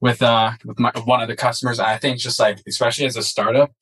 with 0.00 0.22
uh 0.22 0.52
with 0.64 0.78
my 0.78 0.92
one 1.04 1.22
of 1.22 1.28
the 1.28 1.36
customers. 1.36 1.80
I 1.80 1.96
think 1.96 2.18
just 2.18 2.38
like 2.38 2.58
especially 2.66 3.06
as 3.06 3.16
a 3.16 3.22
startup, 3.22 3.72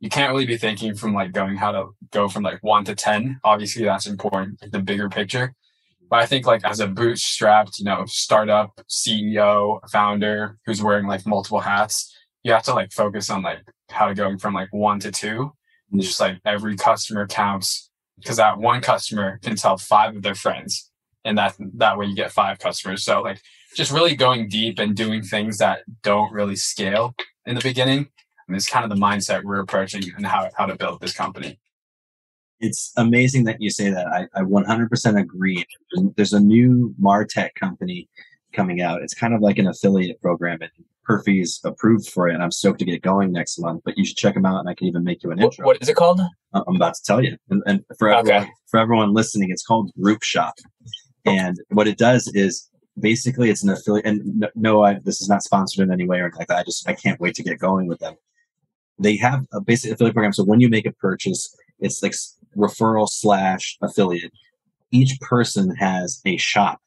you 0.00 0.10
can't 0.10 0.32
really 0.32 0.46
be 0.46 0.58
thinking 0.58 0.94
from 0.94 1.14
like 1.14 1.32
going 1.32 1.56
how 1.56 1.72
to 1.72 1.86
go 2.10 2.28
from 2.28 2.42
like 2.42 2.62
one 2.62 2.84
to 2.84 2.94
ten. 2.94 3.40
Obviously, 3.44 3.84
that's 3.84 4.06
important, 4.06 4.60
like 4.60 4.72
the 4.72 4.80
bigger 4.80 5.08
picture. 5.08 5.54
But 6.08 6.20
I 6.20 6.26
think 6.26 6.46
like 6.46 6.64
as 6.64 6.80
a 6.80 6.86
bootstrapped, 6.86 7.78
you 7.78 7.84
know, 7.84 8.04
startup 8.06 8.80
CEO, 8.88 9.80
founder 9.90 10.58
who's 10.66 10.82
wearing 10.82 11.06
like 11.06 11.26
multiple 11.26 11.60
hats, 11.60 12.14
you 12.42 12.52
have 12.52 12.62
to 12.64 12.74
like 12.74 12.92
focus 12.92 13.30
on 13.30 13.42
like 13.42 13.60
how 13.90 14.06
to 14.06 14.14
go 14.14 14.36
from 14.38 14.54
like 14.54 14.68
one 14.72 15.00
to 15.00 15.10
two. 15.10 15.52
And 15.92 16.00
just 16.02 16.20
like 16.20 16.38
every 16.44 16.76
customer 16.76 17.26
counts 17.26 17.90
because 18.18 18.38
that 18.38 18.58
one 18.58 18.80
customer 18.80 19.38
can 19.42 19.56
tell 19.56 19.76
five 19.76 20.16
of 20.16 20.22
their 20.22 20.34
friends. 20.34 20.90
And 21.26 21.36
that 21.38 21.56
that 21.74 21.98
way 21.98 22.06
you 22.06 22.14
get 22.14 22.30
five 22.32 22.58
customers. 22.58 23.04
So 23.04 23.20
like 23.22 23.40
just 23.74 23.92
really 23.92 24.14
going 24.16 24.48
deep 24.48 24.78
and 24.78 24.96
doing 24.96 25.22
things 25.22 25.58
that 25.58 25.80
don't 26.02 26.32
really 26.32 26.56
scale 26.56 27.14
in 27.44 27.54
the 27.56 27.60
beginning. 27.60 28.08
And 28.48 28.56
it's 28.56 28.68
kind 28.68 28.84
of 28.84 28.90
the 28.90 28.96
mindset 29.04 29.42
we're 29.42 29.60
approaching 29.60 30.04
and 30.16 30.24
how, 30.24 30.48
how 30.56 30.66
to 30.66 30.76
build 30.76 31.00
this 31.00 31.12
company. 31.12 31.58
It's 32.60 32.92
amazing 32.96 33.44
that 33.44 33.60
you 33.60 33.70
say 33.70 33.90
that. 33.90 34.06
I, 34.06 34.26
I 34.34 34.42
100% 34.42 35.20
agree. 35.20 35.66
There's 36.16 36.32
a 36.32 36.40
new 36.40 36.94
Martech 37.02 37.50
company 37.54 38.08
coming 38.52 38.80
out. 38.80 39.02
It's 39.02 39.12
kind 39.14 39.34
of 39.34 39.42
like 39.42 39.58
an 39.58 39.66
affiliate 39.66 40.20
program, 40.22 40.58
and 40.62 40.70
Perfy's 41.04 41.60
approved 41.64 42.08
for 42.08 42.28
it. 42.28 42.34
And 42.34 42.42
I'm 42.42 42.50
stoked 42.52 42.78
to 42.78 42.86
get 42.86 43.02
going 43.02 43.30
next 43.32 43.58
month. 43.58 43.82
But 43.84 43.98
you 43.98 44.06
should 44.06 44.16
check 44.16 44.32
them 44.34 44.46
out, 44.46 44.60
and 44.60 44.68
I 44.70 44.74
can 44.74 44.86
even 44.86 45.04
make 45.04 45.22
you 45.22 45.32
an 45.32 45.38
What, 45.38 45.44
intro. 45.52 45.66
what 45.66 45.82
is 45.82 45.88
it 45.90 45.96
called? 45.96 46.20
I- 46.54 46.62
I'm 46.66 46.76
about 46.76 46.94
to 46.94 47.02
tell 47.02 47.22
you. 47.22 47.36
And, 47.50 47.62
and 47.66 47.84
for 47.98 48.08
Okay. 48.14 48.20
everyone, 48.32 48.50
for 48.70 48.80
everyone 48.80 49.12
listening, 49.12 49.50
it's 49.50 49.62
called 49.64 49.90
Group 50.00 50.22
Shop. 50.22 50.54
And 51.26 51.60
what 51.68 51.88
it 51.88 51.98
does 51.98 52.28
is 52.28 52.70
basically 52.98 53.50
it's 53.50 53.62
an 53.62 53.70
affiliate. 53.70 54.06
And 54.06 54.40
no, 54.40 54.48
no 54.54 54.84
I, 54.84 54.94
this 55.04 55.20
is 55.20 55.28
not 55.28 55.42
sponsored 55.42 55.84
in 55.84 55.92
any 55.92 56.06
way 56.06 56.18
or 56.18 56.24
anything 56.24 56.38
like 56.38 56.48
that. 56.48 56.58
I 56.58 56.62
just 56.62 56.88
I 56.88 56.94
can't 56.94 57.20
wait 57.20 57.34
to 57.36 57.42
get 57.42 57.58
going 57.58 57.86
with 57.86 57.98
them. 57.98 58.14
They 58.98 59.16
have 59.16 59.44
a 59.52 59.60
basic 59.60 59.92
affiliate 59.92 60.14
program. 60.14 60.32
So 60.32 60.44
when 60.44 60.60
you 60.60 60.68
make 60.68 60.86
a 60.86 60.92
purchase, 60.92 61.54
it's 61.80 62.02
like 62.02 62.14
referral 62.56 63.08
slash 63.08 63.76
affiliate. 63.82 64.32
Each 64.90 65.20
person 65.20 65.74
has 65.76 66.22
a 66.24 66.36
shop 66.36 66.80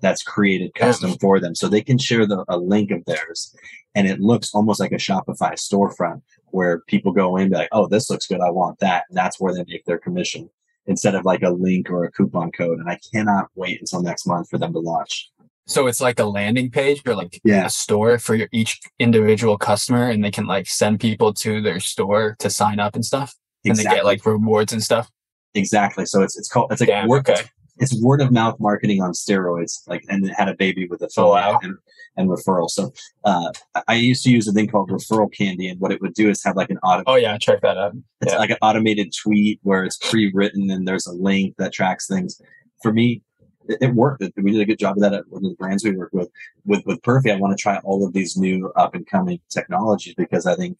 that's 0.00 0.22
created 0.22 0.74
custom 0.74 1.12
for 1.20 1.38
them, 1.38 1.54
so 1.54 1.68
they 1.68 1.80
can 1.80 1.98
share 1.98 2.26
the, 2.26 2.44
a 2.48 2.58
link 2.58 2.90
of 2.90 3.04
theirs, 3.04 3.54
and 3.94 4.08
it 4.08 4.20
looks 4.20 4.54
almost 4.54 4.80
like 4.80 4.92
a 4.92 4.96
Shopify 4.96 5.52
storefront 5.52 6.20
where 6.46 6.80
people 6.80 7.12
go 7.12 7.36
in 7.36 7.44
and 7.44 7.52
be 7.52 7.58
like, 7.58 7.68
"Oh, 7.70 7.86
this 7.86 8.10
looks 8.10 8.26
good. 8.26 8.40
I 8.40 8.50
want 8.50 8.80
that." 8.80 9.04
And 9.08 9.16
that's 9.16 9.38
where 9.38 9.54
they 9.54 9.64
make 9.68 9.84
their 9.84 9.98
commission 9.98 10.50
instead 10.86 11.14
of 11.14 11.24
like 11.24 11.42
a 11.42 11.50
link 11.50 11.90
or 11.90 12.04
a 12.04 12.12
coupon 12.12 12.50
code. 12.52 12.78
And 12.78 12.88
I 12.88 12.98
cannot 13.12 13.46
wait 13.54 13.80
until 13.80 14.02
next 14.02 14.26
month 14.26 14.48
for 14.50 14.58
them 14.58 14.72
to 14.72 14.78
launch. 14.78 15.30
So 15.66 15.86
it's 15.86 16.00
like 16.00 16.18
a 16.18 16.24
landing 16.24 16.70
page 16.70 17.00
or 17.06 17.14
like 17.14 17.40
Yeah. 17.42 17.66
a 17.66 17.70
store 17.70 18.18
for 18.18 18.34
your, 18.34 18.48
each 18.52 18.80
individual 18.98 19.56
customer 19.56 20.10
and 20.10 20.22
they 20.22 20.30
can 20.30 20.46
like 20.46 20.66
send 20.66 21.00
people 21.00 21.32
to 21.34 21.62
their 21.62 21.80
store 21.80 22.36
to 22.40 22.50
sign 22.50 22.78
up 22.80 22.94
and 22.94 23.04
stuff. 23.04 23.34
And 23.64 23.74
they 23.76 23.84
get 23.84 24.04
like 24.04 24.26
rewards 24.26 24.74
and 24.74 24.82
stuff. 24.82 25.10
exactly. 25.54 26.04
So 26.04 26.22
it's 26.22 26.36
it's 26.36 26.48
called 26.48 26.70
it's 26.70 26.80
like 26.82 26.88
Damn, 26.90 27.08
word, 27.08 27.26
okay. 27.28 27.44
It's 27.92 28.02
word 28.02 28.20
of 28.20 28.32
mouth 28.32 28.56
marketing 28.58 29.00
on 29.02 29.12
steroids. 29.12 29.86
Like 29.86 30.02
and 30.08 30.24
it 30.26 30.34
had 30.34 30.48
a 30.48 30.54
baby 30.54 30.86
with 30.88 31.02
a 31.02 31.08
Oh, 31.16 31.30
wow. 31.30 31.58
and, 31.62 31.76
and 32.16 32.28
referral. 32.28 32.68
So 32.68 32.92
uh, 33.24 33.50
I- 33.88 33.94
used 33.94 34.24
to 34.24 34.30
use 34.30 34.46
a 34.48 34.52
thing 34.52 34.68
called 34.68 34.90
referral 34.90 35.32
candy, 35.32 35.68
and 35.68 35.80
what 35.80 35.92
it 35.92 36.00
would 36.00 36.14
do 36.14 36.28
is 36.28 36.42
have 36.44 36.56
like 36.56 36.70
an 36.70 36.78
auto. 36.78 37.02
Oh 37.06 37.16
yeah, 37.16 37.36
check 37.38 37.60
that 37.62 37.76
out. 37.76 37.92
It's 38.20 38.32
Yeah. 38.32 38.38
like 38.38 38.50
an 38.50 38.58
automated 38.62 39.12
tweet 39.22 39.60
where 39.62 39.84
it's 39.84 39.98
pre-written 39.98 40.70
and 40.70 40.86
there's 40.88 41.06
a 41.06 41.12
link 41.12 41.54
that 41.58 41.72
tracks 41.72 42.06
things. 42.08 42.40
For 42.82 42.92
me, 42.92 43.22
it, 43.68 43.94
worked. 43.94 44.22
It- 44.22 44.34
We 44.36 44.52
did 44.52 44.60
a 44.60 44.66
good 44.66 44.78
job 44.78 44.96
of 44.96 45.02
that 45.02 45.14
at 45.14 45.24
one 45.28 45.44
of 45.44 45.50
the 45.50 45.56
brands 45.56 45.84
we 45.84 45.96
work 45.96 46.12
with. 46.12 46.28
With 46.66 46.84
with 46.86 47.00
Perfy, 47.02 47.30
I 47.32 47.36
want 47.40 47.56
to 47.56 47.62
try 47.62 47.78
all 47.84 48.06
of 48.06 48.12
these 48.12 48.36
new 48.36 48.70
up 48.76 48.94
and 48.94 49.06
coming 49.06 49.40
technologies 49.50 50.14
because 50.16 50.46
I 50.46 50.54
think 50.56 50.76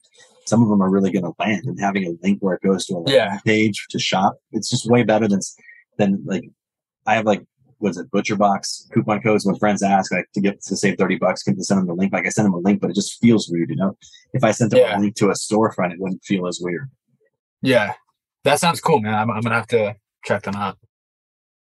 some 0.46 0.62
of 0.62 0.68
them 0.68 0.82
are 0.82 0.90
really 0.90 1.10
going 1.10 1.24
to 1.24 1.32
land. 1.38 1.64
And 1.64 1.80
having 1.80 2.04
a 2.06 2.12
link 2.22 2.38
where 2.42 2.54
it 2.54 2.62
goes 2.62 2.84
to 2.86 2.96
a 2.96 3.10
Yeah. 3.10 3.38
page 3.44 3.86
to 3.90 3.98
shop, 3.98 4.34
it's 4.52 4.68
just 4.68 4.90
way 4.90 5.02
better 5.02 5.26
than 5.28 5.40
than 5.96 6.22
like 6.26 6.44
I 7.06 7.14
have 7.14 7.26
like 7.26 7.44
was 7.80 7.98
it 7.98 8.10
Butcher 8.10 8.36
Box 8.36 8.88
coupon 8.94 9.20
codes 9.20 9.44
when 9.44 9.56
friends 9.56 9.82
ask 9.82 10.10
like 10.12 10.26
to 10.34 10.40
get 10.40 10.62
to 10.62 10.76
save 10.76 10.96
thirty 10.96 11.16
bucks, 11.16 11.42
can 11.42 11.56
you 11.56 11.62
send 11.62 11.80
them 11.80 11.86
the 11.86 11.94
link? 11.94 12.12
Like 12.12 12.26
I 12.26 12.30
send 12.30 12.46
them 12.46 12.54
a 12.54 12.58
link, 12.58 12.80
but 12.80 12.90
it 12.90 12.94
just 12.94 13.20
feels 13.20 13.48
weird, 13.50 13.70
you 13.70 13.76
know. 13.76 13.96
If 14.32 14.42
I 14.44 14.52
sent 14.52 14.70
them 14.70 14.80
Yeah. 14.80 14.98
a 14.98 15.00
link 15.00 15.16
to 15.16 15.26
a 15.28 15.32
storefront, 15.34 15.92
it 15.92 16.00
wouldn't 16.00 16.24
feel 16.24 16.46
as 16.46 16.60
weird. 16.62 16.90
Yeah. 17.62 17.94
That 18.44 18.60
sounds 18.60 18.80
cool, 18.80 19.00
man. 19.00 19.14
I'm, 19.14 19.30
I'm 19.30 19.40
gonna 19.42 19.54
have 19.56 19.66
to 19.68 19.96
check 20.24 20.42
them 20.42 20.54
out. 20.54 20.78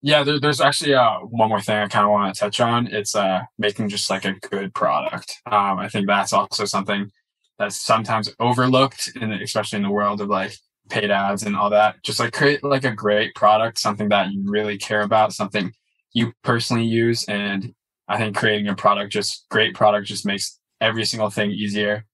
Yeah, 0.01 0.23
there, 0.23 0.39
there's 0.39 0.61
actually 0.61 0.93
uh, 0.93 1.19
one 1.19 1.49
more 1.49 1.59
thing 1.61 1.75
I 1.77 1.87
kind 1.87 2.05
of 2.05 2.11
want 2.11 2.33
to 2.33 2.39
touch 2.39 2.59
on. 2.61 2.87
It's 2.87 3.15
uh, 3.15 3.41
making 3.57 3.89
just 3.89 4.09
like 4.09 4.23
a 4.23 4.33
good 4.33 4.73
product. 4.73 5.35
Um, 5.45 5.77
I 5.77 5.89
think 5.89 6.07
that's 6.07 6.31
also 6.31 6.63
something 6.65 7.11
that's 7.57 7.81
sometimes 7.81 8.33
overlooked, 8.39 9.11
in 9.19 9.33
especially 9.33 9.77
in 9.77 9.83
the 9.83 9.91
world 9.91 10.21
of 10.21 10.29
like 10.29 10.53
paid 10.89 11.11
ads 11.11 11.43
and 11.43 11.55
all 11.55 11.69
that. 11.69 12.03
Just 12.03 12.19
like 12.19 12.33
create 12.33 12.63
like 12.63 12.85
a 12.85 12.91
great 12.91 13.35
product, 13.35 13.79
something 13.79 14.09
that 14.09 14.31
you 14.31 14.43
really 14.45 14.77
care 14.77 15.01
about, 15.01 15.33
something 15.33 15.71
you 16.13 16.33
personally 16.43 16.85
use, 16.85 17.23
and 17.25 17.73
I 18.07 18.17
think 18.17 18.35
creating 18.35 18.67
a 18.67 18.75
product, 18.75 19.13
just 19.13 19.45
great 19.49 19.75
product, 19.75 20.07
just 20.07 20.25
makes 20.25 20.59
every 20.81 21.05
single 21.05 21.29
thing 21.29 21.51
easier. 21.51 22.05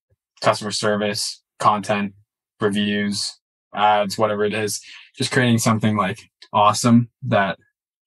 Customer 0.42 0.72
service, 0.72 1.42
content, 1.60 2.14
reviews, 2.60 3.40
ads, 3.74 4.18
whatever 4.18 4.44
it 4.44 4.54
is, 4.54 4.82
just 5.18 5.32
creating 5.32 5.60
something 5.60 5.96
like 5.96 6.20
awesome 6.52 7.10
that 7.24 7.58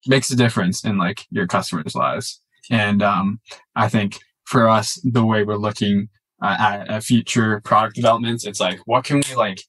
makes 0.07 0.31
a 0.31 0.37
difference 0.37 0.85
in 0.85 0.98
like 0.98 1.26
your 1.31 1.46
customers' 1.46 1.94
lives. 1.94 2.42
And 2.70 3.02
um, 3.02 3.40
I 3.74 3.88
think 3.88 4.18
for 4.44 4.68
us, 4.68 5.00
the 5.04 5.24
way 5.24 5.42
we're 5.42 5.57
looking 5.57 6.09
uh, 6.42 6.57
at, 6.59 6.88
at 6.88 7.04
future 7.04 7.61
product 7.64 7.96
developments, 7.96 8.46
it's 8.46 8.61
like, 8.61 8.81
what 8.85 9.04
can 9.04 9.22
we 9.28 9.35
like 9.35 9.62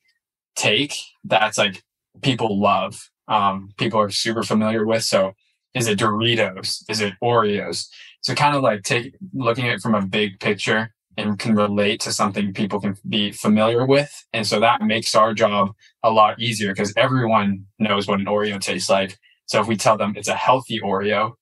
take 0.60 0.94
that's 1.24 1.58
like 1.58 1.84
people 2.22 2.60
love, 2.60 3.10
um, 3.28 3.70
people 3.78 4.00
are 4.00 4.10
super 4.10 4.44
familiar 4.44 4.86
with. 4.86 5.04
So 5.04 5.34
is 5.74 5.88
it 5.88 6.00
Doritos? 6.00 6.84
Is 6.90 7.02
it 7.02 7.14
Oreos? 7.24 7.88
So 8.22 8.36
kind 8.36 8.56
of 8.56 8.62
like 8.62 8.84
take 8.84 9.16
looking 9.34 9.68
at 9.68 9.76
it 9.76 9.82
from 9.82 9.96
a 9.96 10.06
big 10.06 10.40
picture 10.40 10.94
and 11.18 11.40
can 11.40 11.56
relate 11.56 12.00
to 12.02 12.12
something 12.12 12.54
people 12.54 12.80
can 12.80 12.96
be 13.08 13.32
familiar 13.32 13.86
with. 13.86 14.12
And 14.34 14.46
so 14.46 14.60
that 14.60 14.82
makes 14.82 15.16
our 15.16 15.34
job 15.34 15.72
a 16.04 16.12
lot 16.12 16.40
easier 16.40 16.72
because 16.72 16.94
everyone 16.98 17.66
knows 17.78 18.08
what 18.08 18.20
an 18.20 18.26
Oreo 18.26 18.60
tastes 18.60 18.90
like. 18.90 19.18
So 19.46 19.60
if 19.62 19.68
we 19.68 19.76
tell 19.76 19.98
them 19.98 20.14
it's 20.16 20.28
a 20.28 20.36
healthy 20.36 20.80
Oreo, 20.80 21.34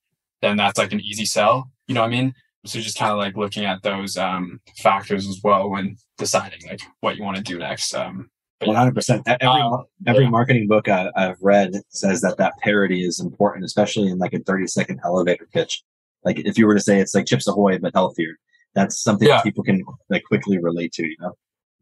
then 0.41 0.57
that's 0.57 0.77
like 0.77 0.93
an 0.93 1.01
easy 1.01 1.25
sell. 1.25 1.71
You 1.87 1.95
know 1.95 2.01
what 2.01 2.07
I 2.07 2.11
mean? 2.11 2.33
So 2.65 2.79
just 2.79 2.97
kind 2.97 3.11
of 3.11 3.17
like 3.17 3.37
looking 3.37 3.65
at 3.65 3.83
those 3.83 4.17
um, 4.17 4.59
factors 4.77 5.27
as 5.27 5.39
well 5.43 5.69
when 5.69 5.95
deciding 6.17 6.59
like 6.67 6.81
what 6.99 7.15
you 7.15 7.23
want 7.23 7.37
to 7.37 7.43
do 7.43 7.57
next. 7.57 7.93
Um, 7.93 8.29
One 8.61 8.71
yeah. 8.71 8.79
hundred 8.79 8.95
percent. 8.95 9.23
Every 9.27 9.47
Um, 9.47 9.85
every 10.07 10.23
yeah. 10.23 10.29
marketing 10.29 10.67
book 10.67 10.87
I, 10.89 11.11
I've 11.15 11.37
read 11.41 11.73
says 11.89 12.21
that 12.21 12.37
that 12.37 12.53
parody 12.61 13.03
is 13.05 13.19
important, 13.19 13.65
especially 13.65 14.07
in 14.09 14.17
like 14.17 14.33
a 14.33 14.39
thirty 14.39 14.65
second 14.67 14.99
elevator 15.05 15.47
pitch. 15.53 15.83
Like 16.23 16.39
if 16.39 16.57
you 16.57 16.65
were 16.65 16.73
to 16.73 16.81
say 16.81 16.99
it's 16.99 17.13
like 17.13 17.25
Chips 17.27 17.47
Ahoy 17.47 17.77
but 17.77 17.93
healthier, 17.93 18.35
that's 18.73 18.99
something 19.01 19.27
Yeah. 19.27 19.35
that 19.37 19.43
people 19.43 19.63
can 19.63 19.83
like 20.09 20.23
quickly 20.23 20.57
relate 20.57 20.91
to. 20.93 21.05
You 21.05 21.15
know, 21.21 21.33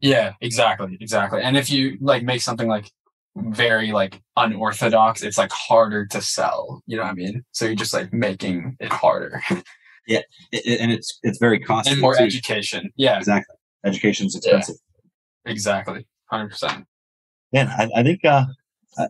Yeah, 0.01 0.33
exactly, 0.41 0.97
exactly. 0.99 1.41
And 1.41 1.55
if 1.55 1.69
you 1.69 1.97
like 2.01 2.23
make 2.23 2.41
something 2.41 2.67
like 2.67 2.91
very 3.37 3.91
like 3.93 4.21
unorthodox, 4.35 5.23
it's 5.23 5.37
like 5.37 5.51
harder 5.51 6.05
to 6.07 6.21
sell. 6.21 6.81
You 6.87 6.97
know 6.97 7.03
what 7.03 7.11
I 7.11 7.15
mean? 7.15 7.45
So 7.53 7.65
you're 7.65 7.75
just 7.75 7.93
like 7.93 8.11
making 8.13 8.75
it 8.79 8.91
harder 8.91 9.41
It- 10.07 10.25
it- 10.51 10.79
and 10.81 10.91
it's 10.91 11.19
it's 11.23 11.39
very 11.39 11.59
costly. 11.59 11.93
and 11.93 12.01
more 12.01 12.15
too. 12.15 12.23
education. 12.25 12.91
Yeah, 12.97 13.17
Exactly. 13.17 13.55
Education's 13.85 14.35
expensive. 14.35 14.75
exactly. 15.45 16.05
Hundred 16.27 16.49
percent. 16.49 16.85
Man, 17.53 17.67
I, 17.67 17.89
I 17.95 18.03
think 18.03 18.25
uh, 18.25 18.45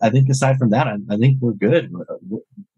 I- 0.01 0.09
think 0.09 0.29
aside 0.29 0.57
from 0.57 0.69
that, 0.71 0.87
I, 0.87 0.97
I 1.09 1.17
think 1.17 1.37
we're 1.41 1.53
good. 1.53 1.91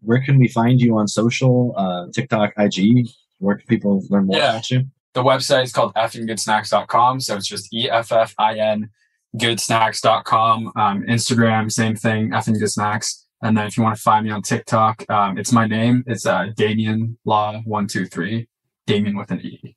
Where- 0.02 0.22
can 0.22 0.38
we 0.38 0.48
find 0.48 0.80
you 0.80 0.96
on 0.98 1.08
social? 1.08 1.74
Uh, 1.76 2.06
TikTok, 2.14 2.52
IG. 2.56 3.06
Where 3.38 3.56
can 3.56 3.66
people 3.66 4.02
learn 4.10 4.26
more 4.26 4.36
Yeah. 4.36 4.50
about 4.50 4.70
you? 4.70 4.84
The 5.14 5.22
website 5.22 5.64
is 5.64 5.72
called 5.72 5.94
effinggoodsnacks.com. 5.94 7.20
So 7.20 7.36
it's 7.36 7.46
just 7.46 7.72
E 7.74 7.90
F 7.90 8.12
F 8.12 8.34
I 8.38 8.56
N 8.58 8.90
goodsnacks.com. 9.36 10.72
Um, 10.76 11.02
Instagram, 11.04 11.70
same 11.70 11.94
thing, 11.96 12.30
effing 12.30 12.58
good 12.58 12.70
snacks. 12.70 13.26
And 13.42 13.56
then 13.56 13.66
if 13.66 13.76
you 13.76 13.82
want 13.84 13.96
to 13.96 14.02
find 14.02 14.26
me 14.26 14.32
on 14.32 14.42
TikTok, 14.42 15.08
um, 15.10 15.38
it's 15.38 15.52
my 15.52 15.66
name. 15.66 16.02
It's 16.06 16.26
uh, 16.26 16.46
Damien 16.56 17.18
Law 17.24 17.60
one 17.64 17.86
two 17.86 18.06
three. 18.06 18.48
Damien 18.86 19.16
with 19.16 19.30
an 19.30 19.40
E. 19.40 19.76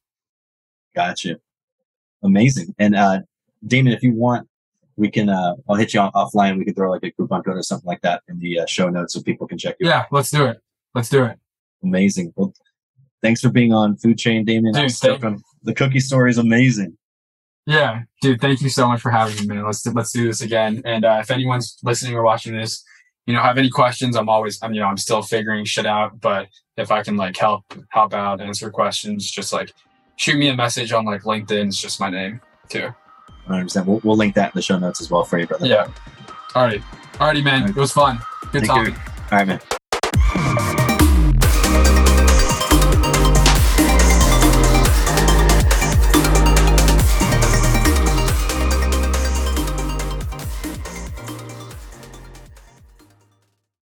Gotcha. 0.95 1.39
Amazing. 2.23 2.73
And 2.79 2.95
uh, 2.95 3.19
Damon, 3.65 3.93
if 3.93 4.01
you 4.03 4.13
want, 4.13 4.47
we 4.97 5.09
can. 5.09 5.29
Uh, 5.29 5.55
I'll 5.69 5.75
hit 5.75 5.93
you 5.93 5.99
on, 5.99 6.11
offline. 6.11 6.57
We 6.57 6.65
can 6.65 6.73
throw 6.73 6.89
like 6.89 7.03
a 7.03 7.11
coupon 7.11 7.43
code 7.43 7.57
or 7.57 7.63
something 7.63 7.87
like 7.87 8.01
that 8.01 8.23
in 8.27 8.39
the 8.39 8.59
uh, 8.59 8.65
show 8.65 8.89
notes 8.89 9.13
so 9.13 9.21
people 9.21 9.47
can 9.47 9.57
check 9.57 9.75
you. 9.79 9.87
out. 9.87 9.89
Yeah, 9.89 10.05
let's 10.11 10.31
do 10.31 10.45
it. 10.45 10.59
Let's 10.93 11.09
do 11.09 11.23
it. 11.25 11.37
Amazing. 11.83 12.33
Well, 12.35 12.53
thanks 13.21 13.41
for 13.41 13.49
being 13.49 13.73
on 13.73 13.97
Food 13.97 14.17
Chained, 14.17 14.47
Damien. 14.47 14.73
Dude, 14.73 14.91
thank- 14.91 15.41
the 15.63 15.73
cookie 15.73 15.99
story 15.99 16.29
is 16.31 16.37
amazing. 16.37 16.97
Yeah, 17.67 18.01
dude, 18.21 18.41
thank 18.41 18.61
you 18.61 18.69
so 18.69 18.87
much 18.87 19.01
for 19.01 19.11
having 19.11 19.35
me, 19.47 19.55
man. 19.55 19.65
Let's 19.65 19.85
let's 19.85 20.11
do 20.11 20.25
this 20.25 20.41
again. 20.41 20.81
And 20.83 21.05
uh, 21.05 21.19
if 21.21 21.29
anyone's 21.29 21.77
listening 21.83 22.15
or 22.15 22.23
watching 22.23 22.55
this, 22.57 22.83
you 23.27 23.35
know, 23.35 23.41
have 23.41 23.57
any 23.59 23.69
questions, 23.69 24.15
I'm 24.15 24.29
always, 24.29 24.57
I'm, 24.63 24.73
you 24.73 24.79
know, 24.79 24.87
I'm 24.87 24.97
still 24.97 25.21
figuring 25.21 25.63
shit 25.65 25.85
out. 25.85 26.19
But 26.19 26.47
if 26.77 26.91
I 26.91 27.03
can 27.03 27.17
like 27.17 27.37
help 27.37 27.63
help 27.89 28.13
out, 28.13 28.41
answer 28.41 28.71
questions, 28.71 29.29
just 29.29 29.53
like 29.53 29.71
shoot 30.15 30.37
me 30.37 30.47
a 30.47 30.55
message 30.55 30.91
on 30.91 31.05
like 31.05 31.21
LinkedIn. 31.21 31.67
It's 31.67 31.79
just 31.79 31.99
my 31.99 32.09
name 32.09 32.41
too. 32.67 32.89
100%. 33.51 33.85
We'll, 33.85 34.01
we'll 34.03 34.17
link 34.17 34.35
that 34.35 34.47
in 34.47 34.51
the 34.55 34.61
show 34.61 34.77
notes 34.79 35.01
as 35.01 35.09
well 35.09 35.23
for 35.23 35.37
you, 35.39 35.47
brother. 35.47 35.67
Yeah. 35.67 35.87
All 36.55 36.63
right. 36.63 36.81
All 37.19 37.27
righty, 37.27 37.41
man. 37.41 37.69
It 37.69 37.75
was 37.75 37.91
fun. 37.91 38.19
Good 38.51 38.63
you. 38.63 38.67
talking. 38.67 38.95
All 38.95 39.37
right, 39.37 39.47
man. 39.47 39.59